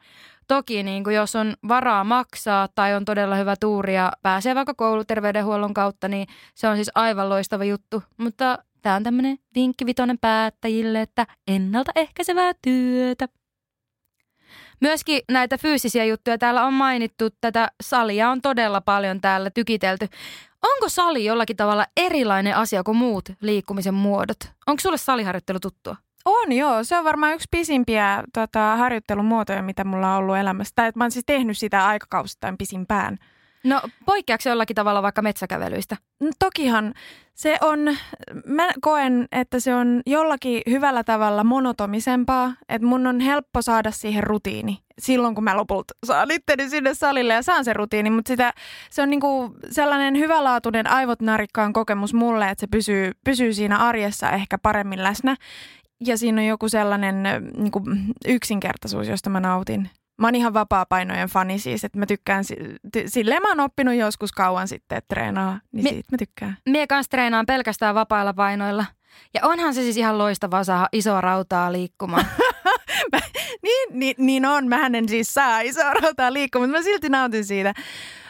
[0.49, 4.75] Toki niin kuin jos on varaa maksaa tai on todella hyvä tuuri ja pääsee vaikka
[4.75, 8.03] kouluterveydenhuollon kautta, niin se on siis aivan loistava juttu.
[8.17, 13.29] Mutta tämä on tämmöinen vinkkivitoinen päättäjille, että ennaltaehkäisevää työtä.
[14.83, 17.29] Myöskin näitä fyysisiä juttuja täällä on mainittu.
[17.41, 20.09] Tätä salia on todella paljon täällä tykitelty.
[20.63, 24.39] Onko sali jollakin tavalla erilainen asia kuin muut liikkumisen muodot?
[24.67, 25.97] Onko sulle saliharjoittelu tuttua?
[26.25, 30.73] On joo, se on varmaan yksi pisimpiä tota, harjoittelumuotoja, mitä mulla on ollut elämässä.
[30.77, 33.19] Tai että mä oon siis tehnyt sitä aikakausittain pisimpään.
[33.65, 35.97] No poikkeako se jollakin tavalla vaikka metsäkävelyistä?
[36.21, 36.95] No, tokihan
[37.35, 37.79] se on,
[38.47, 44.25] mä koen, että se on jollakin hyvällä tavalla monotomisempaa, että mun on helppo saada siihen
[44.25, 48.53] rutiini silloin, kun mä lopulta saan itteni sinne salille ja saan sen rutiini, mutta sitä,
[48.91, 54.31] se on niinku sellainen hyvälaatuinen aivot narikkaan kokemus mulle, että se pysyy, pysyy siinä arjessa
[54.31, 55.37] ehkä paremmin läsnä
[56.07, 57.23] ja siinä on joku sellainen
[57.57, 57.83] niinku
[58.29, 59.91] yksinkertaisuus, josta mä nautin.
[60.23, 62.45] Mä oon ihan vapaa-painojen fani siis, että mä tykkään,
[63.07, 66.57] silleen mä oon oppinut joskus kauan sitten, että treenaa, niin siitä mä tykkään.
[66.69, 68.85] Mie kanssa treenaan pelkästään vapailla painoilla.
[69.35, 72.25] Ja onhan se siis ihan loistava saada isoa rautaa liikkumaan.
[73.67, 74.69] niin, niin, niin on.
[74.69, 77.75] Mä en siis saa isoa rautaa liikkumaan, mutta mä silti nautin siitä.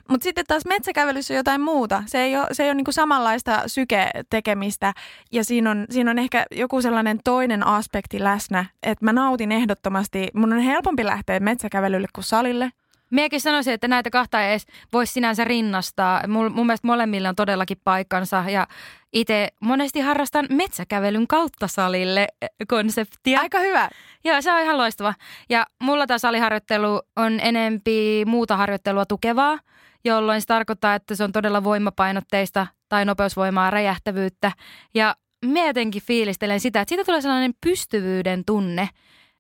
[0.08, 2.02] Mutta sitten taas metsäkävelyssä on jotain muuta.
[2.06, 4.92] Se ei ole, se ei ole niinku samanlaista syke-tekemistä
[5.32, 10.28] ja siinä on, siinä on ehkä joku sellainen toinen aspekti läsnä, että mä nautin ehdottomasti.
[10.34, 12.70] Mun on helpompi lähteä metsäkävelylle kuin salille.
[13.10, 16.28] Miekin sanoisin, että näitä kahta ei edes voisi sinänsä rinnastaa.
[16.28, 18.66] Mun, mun mielestä molemmilla on todellakin paikkansa ja
[19.12, 23.40] itse monesti harrastan metsäkävelyn kautta salille eh, konseptia.
[23.40, 23.88] Aika hyvä.
[24.24, 25.14] Joo, se on ihan loistava.
[25.48, 29.58] Ja mulla tämä saliharjoittelu on enempi muuta harjoittelua tukevaa
[30.04, 34.52] jolloin se tarkoittaa, että se on todella voimapainotteista tai nopeusvoimaa, räjähtävyyttä.
[34.94, 38.88] Ja mietenkin fiilistelen sitä, että siitä tulee sellainen pystyvyyden tunne,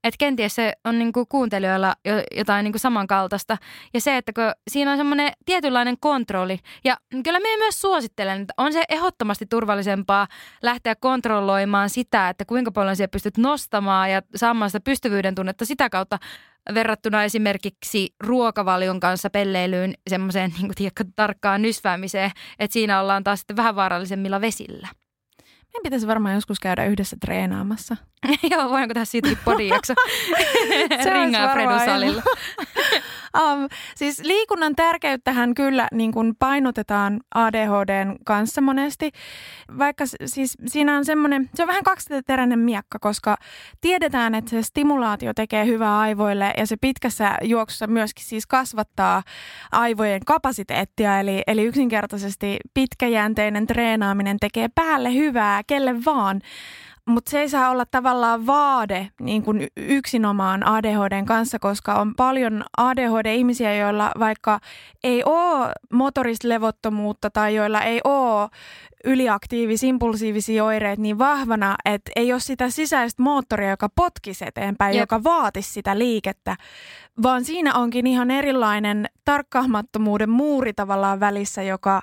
[0.04, 1.94] että kenties se on niinku kuuntelijoilla
[2.36, 3.56] jotain niinku samankaltaista.
[3.94, 6.58] Ja se, että kun siinä on semmoinen tietynlainen kontrolli.
[6.84, 10.26] Ja kyllä me myös suosittelen, että on se ehdottomasti turvallisempaa
[10.62, 15.90] lähteä kontrolloimaan sitä, että kuinka paljon siellä pystyt nostamaan ja saamaan sitä pystyvyyden tunnetta sitä
[15.90, 16.18] kautta
[16.74, 20.72] verrattuna esimerkiksi ruokavalion kanssa pelleilyyn semmoiseen niin
[21.16, 24.88] tarkkaan nysväämiseen, että siinä ollaan taas sitten vähän vaarallisemmilla vesillä.
[25.72, 27.96] Meidän pitäisi varmaan joskus käydä yhdessä treenaamassa.
[28.50, 29.94] Joo, voinko tehdä siitäkin podijakso?
[31.12, 32.22] Ringaa Fredun salilla.
[33.40, 39.10] um, siis liikunnan tärkeyttähän kyllä niin kuin painotetaan ADHDn kanssa monesti,
[39.78, 43.36] vaikka siis siinä on semmoinen, se on vähän kaksiteräinen miekka, koska
[43.80, 49.22] tiedetään, että se stimulaatio tekee hyvää aivoille ja se pitkässä juoksussa myöskin siis kasvattaa
[49.72, 56.40] aivojen kapasiteettia, eli, eli yksinkertaisesti pitkäjänteinen treenaaminen tekee päälle hyvää kelle vaan.
[57.06, 62.64] Mutta se ei saa olla tavallaan vaade niin kuin yksinomaan ADHDn kanssa, koska on paljon
[62.76, 64.60] ADHD-ihmisiä, joilla vaikka
[65.04, 68.48] ei ole motorista levottomuutta tai joilla ei ole
[69.04, 75.02] yliaktiivisia, impulsiivisia oireita niin vahvana, että ei ole sitä sisäistä moottoria, joka potkisi eteenpäin, Jep.
[75.02, 76.56] joka vaatisi sitä liikettä,
[77.22, 82.02] vaan siinä onkin ihan erilainen tarkkaamattomuuden muuri tavallaan välissä, joka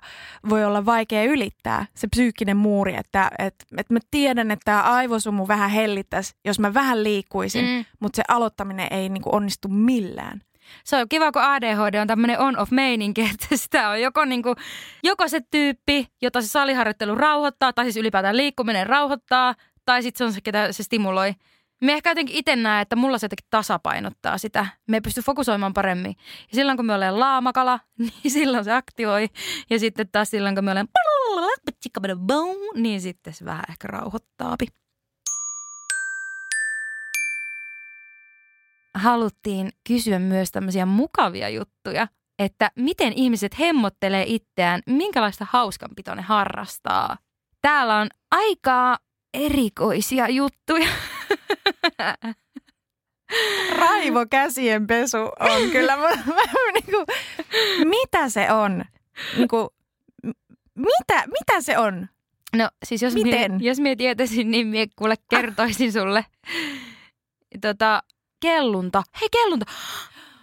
[0.49, 5.47] voi olla vaikea ylittää, se psyykkinen muuri, että, että, että mä tiedän, että tämä aivosumu
[5.47, 7.85] vähän hellittäisi, jos mä vähän liikkuisin, mm.
[7.99, 10.41] mutta se aloittaminen ei niin kuin onnistu millään
[10.83, 14.55] se on kiva, kun ADHD on tämmöinen on-off-meininki, että sitä on joko, niin kuin,
[15.03, 19.55] joko se tyyppi, jota se saliharjoittelu rauhoittaa, tai siis ylipäätään liikkuminen rauhoittaa,
[19.85, 21.33] tai sitten se on se, ketä se stimuloi.
[21.81, 24.67] Me ehkä jotenkin itse näen, että mulla se jotenkin tasapainottaa sitä.
[24.87, 26.15] Me ei pysty fokusoimaan paremmin.
[26.51, 29.27] Ja silloin kun me ollaan laamakala, niin silloin se aktivoi.
[29.69, 30.87] Ja sitten taas silloin kun me ollaan
[32.75, 34.67] niin sitten se vähän ehkä rauhoittaapi.
[38.99, 42.07] Haluttiin kysyä myös tämmöisiä mukavia juttuja,
[42.39, 47.17] että miten ihmiset hemmottelee itseään, minkälaista hauskanpitoa ne harrastaa.
[47.61, 48.97] Täällä on aika
[49.33, 50.89] erikoisia juttuja.
[53.79, 56.41] Raivo käsien pesu on kyllä, mä, mä,
[56.73, 57.05] niinku,
[57.85, 58.85] mitä se on?
[59.37, 59.73] Niinku,
[60.75, 62.07] mitä, mitä se on?
[62.55, 63.51] No siis jos Miten?
[63.51, 66.25] Mie, jos mie tietäisin, niin mie kuule kertoisin sulle.
[67.61, 68.03] Tota,
[68.39, 69.03] kellunta.
[69.21, 69.65] Hei kellunta!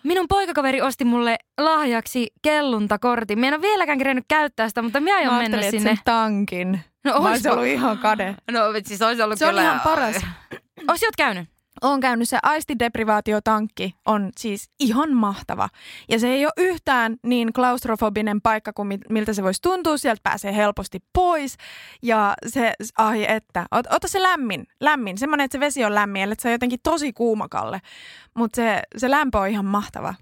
[0.02, 3.38] Minun poikakaveri osti mulle lahjaksi kelluntakortin.
[3.38, 5.80] Mä en ole vieläkään kerennyt käyttää sitä, mutta mä aion mä mennä sinne.
[5.90, 6.80] sen tankin.
[7.04, 8.34] No, olisi ollut ihan kade.
[8.50, 9.60] No siis olisi ollut Se kyllä...
[9.60, 10.16] on ihan paras.
[10.88, 11.55] Oot käynyt?
[11.82, 15.68] Oon käynyt se aistideprivaatiotankki on siis ihan mahtava.
[16.08, 19.96] Ja se ei ole yhtään niin klaustrofobinen paikka kuin miltä se voisi tuntua.
[19.96, 21.56] Sieltä pääsee helposti pois.
[22.02, 25.18] Ja se, ai että, ot, ota se lämmin, lämmin.
[25.18, 27.80] Semmoinen, että se vesi on lämmin, että se on jotenkin tosi kuumakalle.
[28.34, 30.14] Mutta se, se lämpö on ihan mahtava.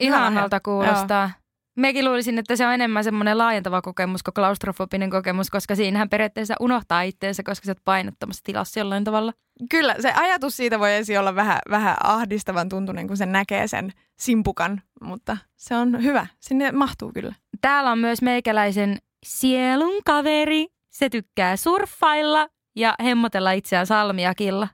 [0.00, 1.22] Ihanalta kuulostaa.
[1.22, 1.39] Joo.
[1.80, 6.54] Mekin luulisin, että se on enemmän semmoinen laajentava kokemus kuin klaustrofobinen kokemus, koska siinähän periaatteessa
[6.60, 9.32] unohtaa itseensä, koska sä oot painottomassa tilassa jollain tavalla.
[9.70, 13.92] Kyllä, se ajatus siitä voi ensin olla vähän, vähän ahdistavan tuntunen, kun sen näkee sen
[14.18, 16.26] simpukan, mutta se on hyvä.
[16.40, 17.34] Sinne mahtuu kyllä.
[17.60, 20.66] Täällä on myös meikäläisen sielun kaveri.
[20.90, 24.68] Se tykkää surffailla ja hemmotella itseään salmiakilla.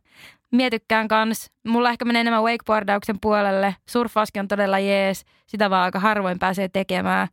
[0.53, 1.51] Mietykkään kans.
[1.69, 3.77] Mulla ehkä menee enemmän wakeboardauksen puolelle.
[3.89, 5.25] Surffauskin on todella jees.
[5.47, 7.29] Sitä vaan aika harvoin pääsee tekemään.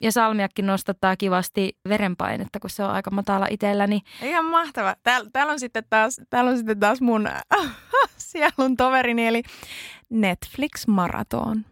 [0.00, 4.00] Ja salmiakki nostattaa kivasti verenpainetta, kun se on aika matala itselläni.
[4.22, 4.96] Ihan mahtava.
[5.02, 7.28] Täällä, täällä, on, sitten taas, täällä on sitten taas mun
[8.16, 9.42] sielun toverini, eli
[10.10, 11.64] Netflix Marathon.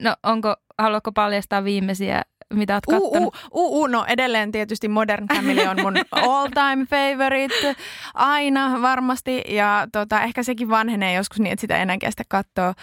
[0.00, 2.22] No onko, haluatko paljastaa viimeisiä
[2.54, 3.34] mitä oot kattonut?
[3.52, 5.94] Uh, uh, uh, no edelleen tietysti Modern Family on mun
[6.30, 7.76] all time favorite.
[8.14, 9.42] Aina varmasti.
[9.48, 12.74] Ja tota, ehkä sekin vanhenee joskus niin, että sitä enää kestä katsoa.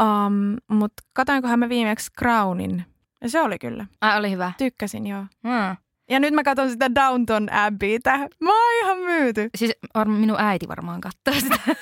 [0.00, 2.84] Um, Mutta katoinkohan mä viimeksi Crownin.
[3.20, 3.86] Ja se oli kyllä.
[4.00, 4.52] Ai, oli hyvä.
[4.58, 5.24] Tykkäsin, joo.
[5.48, 5.76] Hmm.
[6.10, 8.18] Ja nyt mä katson sitä Downton Abbeytä.
[8.18, 9.50] Mä oon ihan myyty.
[9.58, 9.72] Siis
[10.04, 11.58] minun äiti varmaan katsoo sitä.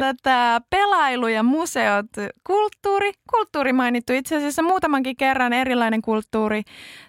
[0.00, 2.06] Tätä pelailu ja museot,
[2.46, 3.12] kulttuuri.
[3.30, 6.62] Kulttuuri mainittu itse asiassa muutamankin kerran erilainen kulttuuri.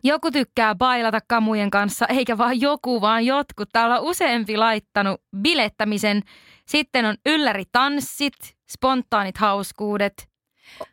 [0.04, 3.70] Joku tykkää bailata kamujen kanssa, eikä vaan joku, vaan jotkut.
[3.74, 6.22] Täällä on useampi laittanut bilettämisen.
[6.68, 8.34] Sitten on ylläri-tanssit,
[8.72, 10.28] spontaanit hauskuudet,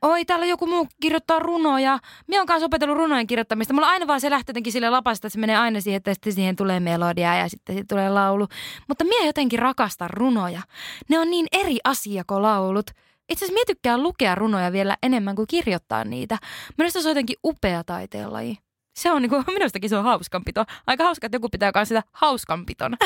[0.03, 1.99] Oi, täällä joku muu kirjoittaa runoja.
[2.27, 3.75] Minä olen kanssa opetellut runojen kirjoittamista.
[3.75, 6.33] Mulla aina vaan se lähtee jotenkin sille lapasta, että se menee aina siihen, että sitten
[6.33, 8.47] siihen tulee melodia ja sitten siihen tulee laulu.
[8.89, 10.63] Mutta minä jotenkin rakastan runoja.
[11.09, 12.91] Ne on niin eri asia kuin laulut.
[13.29, 16.39] Itse asiassa minä tykkään lukea runoja vielä enemmän kuin kirjoittaa niitä.
[16.79, 18.64] Minusta se on jotenkin upea taiteenlaji.
[18.95, 20.65] Se on niinku, minustakin se on hauskanpito.
[20.87, 22.97] Aika hauska, että joku pitää myös sitä hauskanpitona.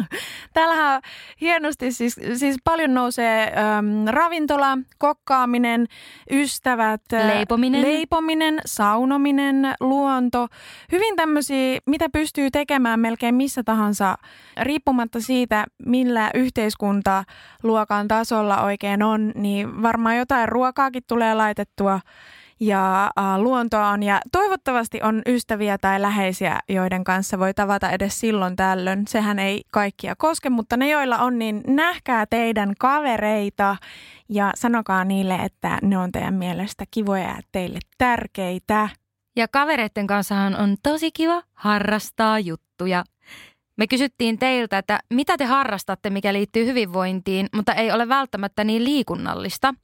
[0.54, 1.00] Täällähän on
[1.40, 5.86] hienosti, siis, siis paljon nousee äm, ravintola, kokkaaminen,
[6.30, 7.02] ystävät.
[7.26, 7.82] Leipominen.
[7.82, 10.46] Leipominen, saunominen, luonto.
[10.92, 14.18] Hyvin tämmöisiä, mitä pystyy tekemään melkein missä tahansa,
[14.62, 22.00] riippumatta siitä, millä yhteiskuntaluokan tasolla oikein on, niin varmaan jotain ruokaakin tulee laitettua
[22.60, 24.02] ja äh, luontoa on.
[24.02, 29.06] Ja toivottavasti on ystäviä tai läheisiä, joiden kanssa voi tavata edes silloin tällöin.
[29.08, 33.76] Sehän ei kaikkia koske, mutta ne joilla on, niin nähkää teidän kavereita
[34.28, 38.88] ja sanokaa niille, että ne on teidän mielestä kivoja ja teille tärkeitä.
[39.36, 43.04] Ja kavereiden kanssahan on tosi kiva harrastaa juttuja
[43.78, 48.84] me kysyttiin teiltä, että mitä te harrastatte, mikä liittyy hyvinvointiin, mutta ei ole välttämättä niin
[48.84, 49.74] liikunnallista.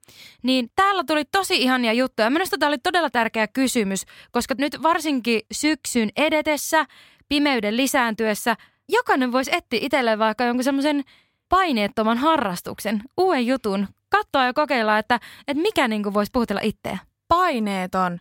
[0.42, 2.30] Niin täällä tuli tosi ihania juttuja.
[2.30, 6.86] Minusta tämä oli todella tärkeä kysymys, koska nyt varsinkin syksyn edetessä,
[7.28, 8.56] pimeyden lisääntyessä,
[8.88, 11.04] jokainen voisi etsiä itselleen vaikka jonkun semmoisen
[11.48, 16.98] paineettoman harrastuksen, uuden jutun, katsoa ja kokeilla, että, että mikä niin voisi puhutella itseä.
[17.28, 18.18] Paineeton.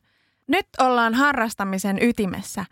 [0.54, 2.66] Nyt ollaan harrastamisen ytimessä.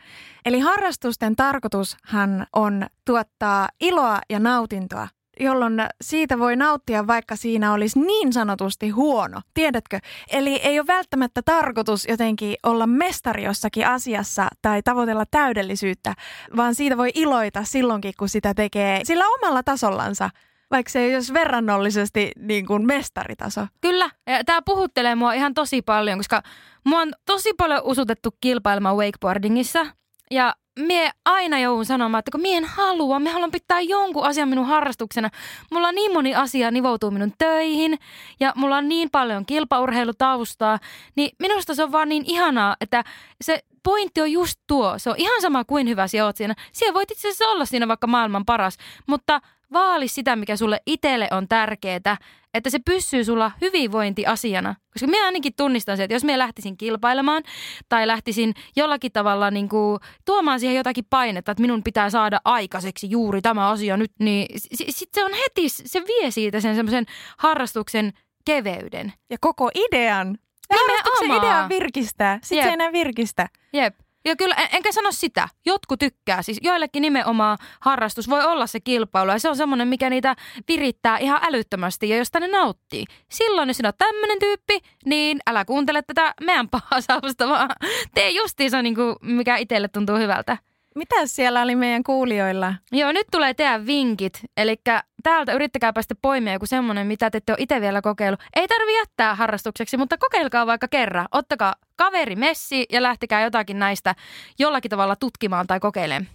[0.46, 5.08] Eli harrastusten tarkoitushan on tuottaa iloa ja nautintoa,
[5.40, 9.42] jolloin siitä voi nauttia, vaikka siinä olisi niin sanotusti huono.
[9.54, 10.00] Tiedätkö?
[10.32, 16.14] Eli ei ole välttämättä tarkoitus jotenkin olla mestari jossakin asiassa tai tavoitella täydellisyyttä,
[16.56, 20.30] vaan siitä voi iloita silloinkin, kun sitä tekee sillä omalla tasollansa
[20.72, 23.68] vaikka se ei olisi verrannollisesti niin kuin mestaritaso.
[23.82, 24.10] Kyllä,
[24.46, 26.42] tämä puhuttelee mua ihan tosi paljon, koska
[26.84, 29.86] mua on tosi paljon usutettu kilpailemaan wakeboardingissa.
[30.32, 34.50] Ja mie aina joudun sanomaan, että kun mie en halua, me haluan pitää jonkun asian
[34.50, 35.30] minun harrastuksena.
[35.72, 38.00] Mulla on niin moni asia nivoutuu minun töihin
[38.40, 40.80] ja mulla on niin paljon kilpaurheilutaustaa,
[41.16, 43.04] niin minusta se on vaan niin ihanaa, että
[43.42, 44.94] se pointti on just tuo.
[44.98, 46.56] Se on ihan sama kuin hyvä sinä oot siinä.
[46.72, 49.42] Siellä voit itse asiassa olla siinä vaikka maailman paras, mutta
[49.74, 52.18] vaali sitä, mikä sulle itselle on tärkeää,
[52.54, 54.76] että se pysyy sulla hyvinvointiasiana.
[54.94, 57.44] Koska minä ainakin tunnistan se, että jos minä lähtisin kilpailemaan
[57.90, 63.10] tai lähtisin jollakin tavalla niin kuin tuomaan siihen jotakin painetta, että minun pitää saada aikaiseksi
[63.10, 67.06] juuri tämä asia nyt, niin sitten se on heti, se vie siitä sen semmoisen
[67.38, 68.14] harrastuksen
[68.46, 69.14] keveyden.
[69.30, 70.38] Ja koko idean.
[70.72, 72.40] Harrastuksen idea virkistää.
[72.44, 73.48] Sitten se enää virkistä.
[73.74, 73.96] Jep.
[74.26, 75.48] Ja kyllä, en, enkä sano sitä.
[75.66, 76.42] Jotkut tykkää.
[76.42, 79.32] Siis joillekin nimenomaan harrastus voi olla se kilpailu.
[79.32, 80.36] Ja se on semmoinen, mikä niitä
[80.68, 83.06] virittää ihan älyttömästi ja josta ne nauttii.
[83.32, 87.70] Silloin, jos sinä olet tämmöinen tyyppi, niin älä kuuntele tätä meidän pahasausta, vaan
[88.14, 90.58] tee justiinsa niin kuin, mikä itselle tuntuu hyvältä.
[90.96, 92.74] Mitä siellä oli meidän kuulijoilla?
[92.92, 94.40] Joo, nyt tulee teidän vinkit.
[94.58, 94.82] Eli
[95.24, 98.44] täältä yrittäkääpä sitten poimia joku semmoinen, mitä te ette ole itse vielä kokeillut.
[98.56, 101.28] Ei tarvi jättää harrastukseksi, mutta kokeilkaa vaikka kerran.
[101.32, 104.16] Ottakaa kaveri messi ja lähtekää jotakin näistä
[104.60, 106.28] jollakin tavalla tutkimaan tai kokeilemaan.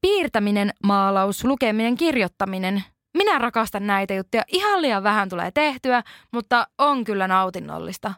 [0.00, 2.84] Piirtäminen, maalaus, lukeminen, kirjoittaminen.
[3.16, 4.42] Minä rakastan näitä juttuja.
[4.48, 6.02] Ihan liian vähän tulee tehtyä,
[6.32, 8.14] mutta on kyllä nautinnollista.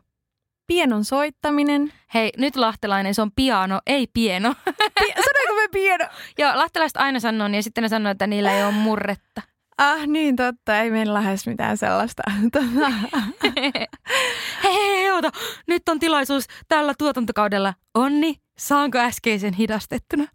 [0.70, 1.92] Pienon soittaminen.
[2.14, 4.54] Hei, nyt lahtelainen, se on piano, ei pieno.
[4.64, 6.04] Pi- Sanoinko me pieno?
[6.38, 9.42] Joo, lahtelaiset aina sanoo niin ja sitten ne sanoo, että niillä ei ole murretta.
[9.78, 10.78] Ah, niin totta.
[10.80, 12.22] Ei meillä lähes mitään sellaista.
[12.52, 12.90] Tota,
[14.64, 15.30] hei, hei, oota.
[15.66, 17.74] Nyt on tilaisuus tällä tuotantokaudella.
[17.94, 20.26] Onni, saanko äskeisen hidastettuna?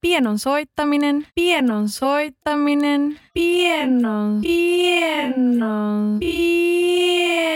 [0.00, 7.48] Pienon soittaminen, pienon soittaminen, pienon, pienon, pienon.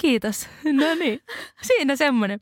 [0.00, 0.48] Kiitos.
[0.64, 1.20] No niin,
[1.62, 2.40] siinä semmonen.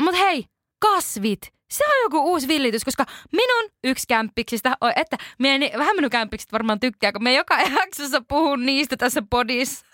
[0.00, 0.44] Mut hei,
[0.78, 1.40] kasvit.
[1.70, 6.10] Se on joku uusi villitys, koska minun yksi kämppiksistä, oi, että minä niin, vähän minun
[6.10, 9.86] kämppikset varmaan tykkää, kun me joka jaksossa puhun niistä tässä podissa.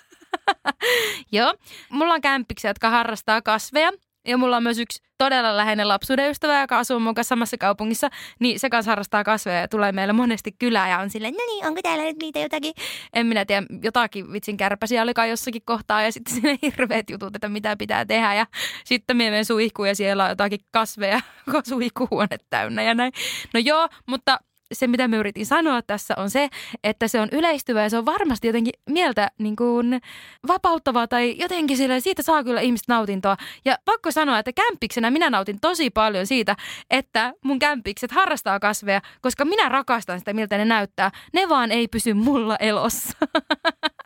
[1.33, 1.55] Joo,
[1.91, 3.93] mulla on kämppiksi, jotka harrastaa kasveja.
[4.27, 8.11] Ja mulla on myös yksi todella läheinen lapsuuden ystävä, joka asuu mun kanssa samassa kaupungissa.
[8.41, 11.67] Niin se kanssa harrastaa kasveja ja tulee meille monesti kylään ja on silleen, no niin,
[11.67, 12.75] onko täällä nyt niitä jotakin?
[13.13, 17.49] En minä tiedä, jotakin vitsin kärpäsiä olikaan jossakin kohtaa ja sitten sinne hirveät jutut, että
[17.49, 18.35] mitä pitää tehdä.
[18.35, 18.47] Ja
[18.85, 21.21] sitten me menen suihkuun ja siellä on jotakin kasveja,
[21.69, 23.13] suihkuhuone täynnä ja näin.
[23.55, 24.39] No joo, mutta
[24.75, 26.49] se, mitä me yritin sanoa tässä, on se,
[26.85, 30.01] että se on yleistyvä ja se on varmasti jotenkin mieltä niin kuin
[30.49, 33.37] vapauttavaa tai jotenkin sille, siitä saa kyllä ihmiset nautintoa.
[33.65, 36.57] Ja pakko sanoa, että kämppiksenä minä nautin tosi paljon siitä,
[36.91, 41.11] että mun kämppikset harrastaa kasveja, koska minä rakastan sitä, miltä ne näyttää.
[41.33, 43.19] Ne vaan ei pysy mulla elossa.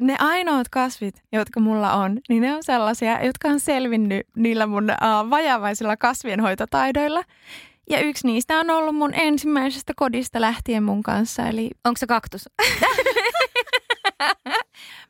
[0.00, 4.84] Ne ainoat kasvit, jotka mulla on, niin ne on sellaisia, jotka on selvinnyt niillä mun
[4.84, 7.22] uh, vajavaisilla kasvienhoitotaidoilla.
[7.90, 12.48] Ja yksi niistä on ollut mun ensimmäisestä kodista lähtien mun kanssa, eli Onko se kaktus?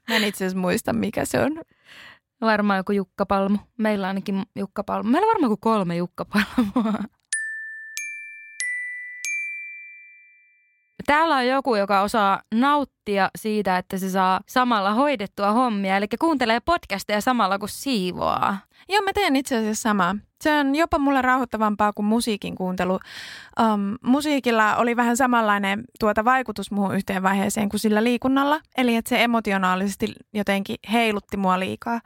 [0.09, 1.61] mä en itse asiassa muista, mikä se on.
[2.41, 3.59] Varmaan joku jukkapalmu.
[3.79, 5.11] Meillä on ainakin jukkapalmu.
[5.11, 6.93] Meillä on varmaan joku kolme jukkapalmua.
[11.07, 15.97] Täällä on joku, joka osaa nauttia siitä, että se saa samalla hoidettua hommia.
[15.97, 18.59] Eli kuuntelee podcasteja samalla kun siivoaa.
[18.89, 20.17] Joo, mä teen itse asiassa samaa.
[20.41, 22.99] Se on jopa mulle rauhoittavampaa kuin musiikin kuuntelu.
[23.61, 28.61] Um, musiikilla oli vähän samanlainen tuota vaikutus muuhun yhteen vaiheeseen kuin sillä liikunnalla.
[28.77, 32.01] Eli että se emotionaalisesti jotenkin heilutti mua liikaa.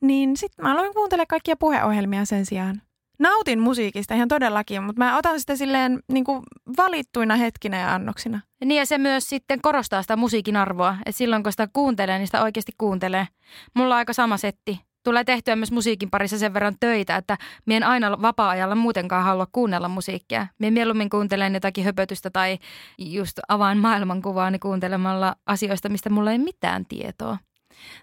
[0.00, 2.82] Niin sitten mä aloin kuuntelemaan kaikkia puheohjelmia sen sijaan.
[3.20, 6.42] Nautin musiikista ihan todellakin, mutta mä otan sitä silleen niin kuin
[6.76, 8.40] valittuina hetkinä ja annoksina.
[8.64, 10.96] Niin ja se myös sitten korostaa sitä musiikin arvoa.
[11.06, 13.26] Että silloin kun sitä kuuntelee, niin sitä oikeasti kuuntelee.
[13.74, 14.80] Mulla on aika sama setti.
[15.04, 19.46] Tulee tehtyä myös musiikin parissa sen verran töitä, että mie en aina vapaa-ajalla muutenkaan halua
[19.52, 20.46] kuunnella musiikkia.
[20.58, 22.58] Mie mieluummin kuuntelen jotakin höpötystä tai
[22.98, 27.38] just avaan maailmankuvaani kuuntelemalla asioista, mistä mulla ei mitään tietoa.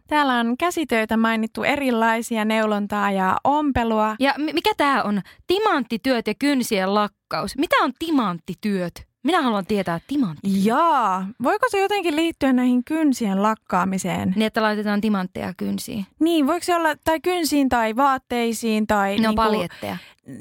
[0.08, 4.16] Täällä on käsitöitä mainittu erilaisia, neulontaa ja ompelua.
[4.20, 5.22] Ja mi- mikä tämä on?
[5.48, 7.58] Timanttityöt ja kynsien lakkaus.
[7.58, 9.07] Mitä on timanttityöt?
[9.28, 10.66] Minä haluan tietää timantti.
[10.66, 14.34] Jaa, voiko se jotenkin liittyä näihin kynsien lakkaamiseen?
[14.36, 16.06] Niin, että laitetaan timantteja kynsiin.
[16.20, 19.10] Niin, voiko se olla tai kynsiin tai vaatteisiin tai...
[19.10, 19.98] Ne on niinku- paljetteja.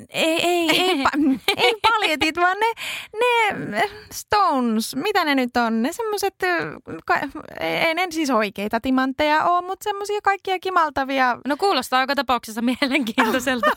[0.09, 1.11] Ei, ei, ei, pa,
[1.57, 5.83] ei paljetit, vaan ne, ne stones, mitä ne nyt on?
[5.83, 6.35] Ne semmoiset,
[7.61, 11.39] ei ne siis oikeita timantteja ole, mutta semmoisia kaikkia kimaltavia.
[11.47, 13.71] No kuulostaa joka tapauksessa mielenkiintoiselta.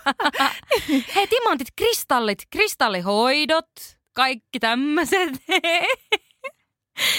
[1.16, 5.30] Hei, timantit, kristallit, kristallihoidot, kaikki tämmöiset.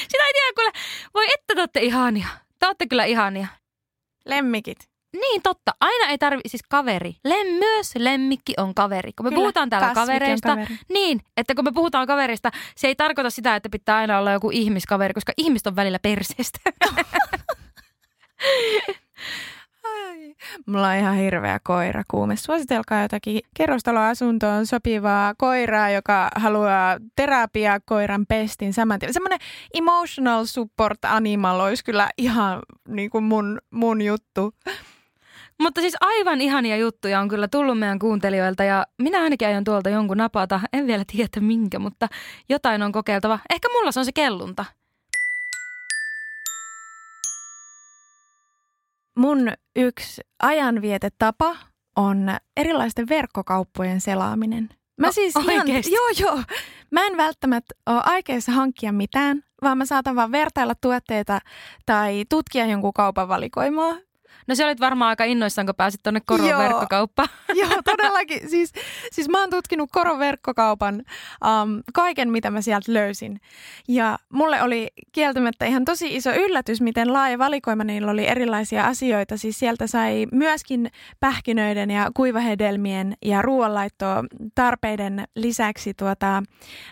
[0.09, 0.72] Sitä ei tiedä, kuule,
[1.14, 2.26] voi että te olette ihania.
[2.59, 3.46] Te olette kyllä ihania.
[4.26, 4.78] Lemmikit.
[5.12, 7.16] Niin totta, aina ei tarvi, siis kaveri.
[7.24, 9.12] Lem, myös lemmikki on kaveri.
[9.12, 10.78] Kun me Kyllä, puhutaan täällä kavereista, kaveri.
[10.88, 14.51] niin, että kun me puhutaan kaverista, se ei tarkoita sitä, että pitää aina olla joku
[14.51, 16.59] ihmiskaveri, koska ihmiset on välillä perseestä.
[19.91, 20.34] Ai.
[20.66, 22.36] Mulla on ihan hirveä koira kuume.
[22.36, 29.12] Suositelkaa jotakin kerrostaloasuntoon sopivaa koiraa, joka haluaa terapiaa koiran pestin saman tien.
[29.12, 29.38] Semmoinen
[29.74, 34.55] emotional support animal olisi kyllä ihan niin kuin mun, mun juttu.
[35.61, 39.91] Mutta siis aivan ihania juttuja on kyllä tullut meidän kuuntelijoilta ja minä ainakin aion tuolta
[39.91, 40.61] jonkun napata.
[40.72, 42.09] En vielä tiedä minkä, mutta
[42.49, 43.38] jotain on kokeiltava.
[43.51, 44.64] Ehkä mulla se on se kellunta.
[49.18, 51.56] Mun yksi ajanvietetapa
[51.96, 54.68] on erilaisten verkkokauppojen selaaminen.
[55.00, 56.42] Mä O- siis ihan, joo joo,
[56.90, 61.38] mä en välttämättä ole aikeissa hankkia mitään, vaan mä saatan vaan vertailla tuotteita
[61.86, 63.94] tai tutkia jonkun kaupan valikoimaa.
[64.47, 66.59] No se olit varmaan aika innoissaan, kun pääsit tuonne Koron Joo.
[66.59, 67.28] verkkokauppaan.
[67.55, 68.51] Joo, todellakin.
[68.51, 68.72] Siis,
[69.12, 73.41] siis mä oon tutkinut Koron verkkokaupan um, kaiken, mitä mä sieltä löysin.
[73.89, 79.37] Ja mulle oli kieltämättä ihan tosi iso yllätys, miten laaja valikoima niillä oli erilaisia asioita.
[79.37, 84.24] Siis sieltä sai myöskin pähkinöiden ja kuivahedelmien ja ruoanlaittoa
[84.55, 86.43] tarpeiden lisäksi tuota,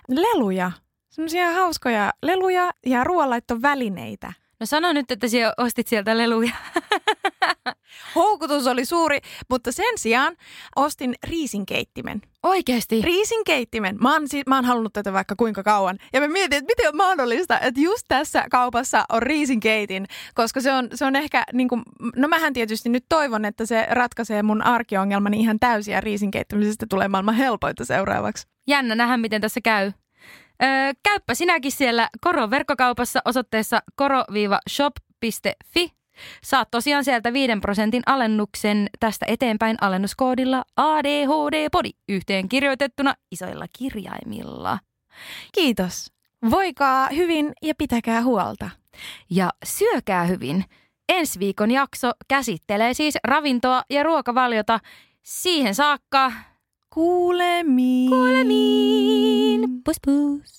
[0.09, 0.73] leluja.
[1.09, 4.33] Semmoisia hauskoja leluja ja ruoanlaittovälineitä.
[4.61, 6.53] No sano nyt, että sinä ostit sieltä leluja.
[8.15, 9.19] Houkutus oli suuri,
[9.51, 10.37] mutta sen sijaan
[10.77, 12.23] ostin riisinkeittimen.
[12.43, 13.03] Oikeesti?
[13.03, 13.97] Riisinkeittimen.
[14.01, 15.99] Mä oon, mä oon halunnut tätä vaikka kuinka kauan.
[16.13, 20.73] Ja mä mietin, että miten on mahdollista, että just tässä kaupassa on riisinkeitin, koska se
[20.73, 21.83] on, se on ehkä, niin kuin,
[22.17, 27.09] no mähän tietysti nyt toivon, että se ratkaisee mun arkiongelmani ihan täysin ja riisinkeittämisestä tulee
[27.09, 28.47] maailman helpointa seuraavaksi.
[28.67, 29.93] Jännä nähdä, miten tässä käy.
[30.63, 35.98] Öö, käyppä sinäkin siellä Koron verkkokaupassa osoitteessa koro-shop.fi.
[36.43, 44.79] Saat tosiaan sieltä 5 prosentin alennuksen tästä eteenpäin alennuskoodilla ADHD-podi yhteen kirjoitettuna isoilla kirjaimilla.
[45.55, 46.13] Kiitos.
[46.51, 48.71] Voikaa hyvin ja pitäkää huolta.
[49.31, 50.65] Ja syökää hyvin.
[51.09, 54.81] Ensi viikon jakso käsittelee siis ravintoa ja ruokavaliota.
[55.23, 56.33] Siihen saakka
[56.95, 58.11] Kuulemiin.
[58.11, 59.61] kuulemiin.
[59.85, 60.59] Pus pus.